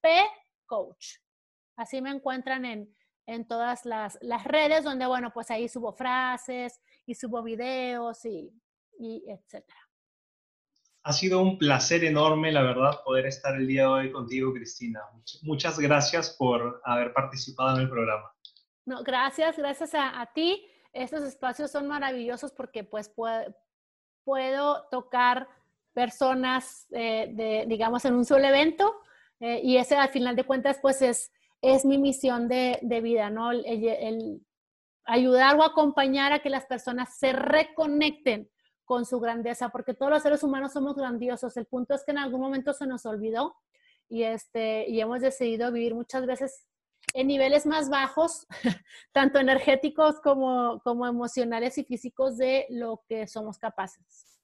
[0.00, 0.08] P.
[0.66, 1.18] Coach.
[1.78, 2.94] Así me encuentran en,
[3.26, 8.52] en todas las, las, redes donde, bueno, pues ahí subo frases y subo videos y,
[8.98, 9.80] y etcétera.
[11.04, 15.00] Ha sido un placer enorme, la verdad, poder estar el día de hoy contigo, Cristina.
[15.42, 18.30] Muchas gracias por haber participado en el programa.
[18.84, 23.08] No, gracias, gracias a, a ti estos espacios son maravillosos porque pues
[24.24, 25.48] puedo, tocar
[25.92, 29.00] personas, eh, de, digamos, en un solo evento
[29.40, 33.52] eh, y ese al final de cuentas pues es, es mi misión de, vida, ¿no?
[33.52, 34.40] El,
[35.04, 38.50] ayudar o acompañar a que las personas se reconecten
[38.84, 41.56] con su grandeza, porque todos los seres humanos somos grandiosos.
[41.56, 43.56] El punto es que en algún momento se nos olvidó
[44.08, 46.66] y, este, y hemos decidido vivir muchas veces
[47.14, 48.46] en niveles más bajos,
[49.12, 54.38] tanto energéticos como, como emocionales y físicos de lo que somos capaces.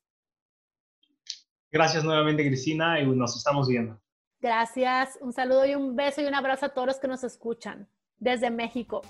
[1.71, 4.01] Gracias nuevamente, Cristina, y nos estamos viendo.
[4.45, 7.89] Gracias, un saludo y un beso y un abrazo a todos los que nos escuchan
[8.19, 9.01] desde México.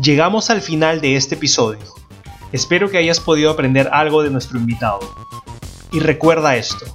[0.00, 1.80] Llegamos al final de este episodio.
[2.52, 5.00] Espero que hayas podido aprender algo de nuestro invitado.
[5.90, 6.86] Y recuerda esto,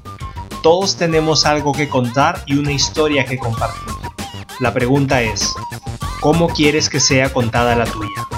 [0.64, 3.94] todos tenemos algo que contar y una historia que compartir.
[4.62, 5.54] La pregunta es,
[6.22, 8.35] ¿cómo quieres que sea contada la tuya?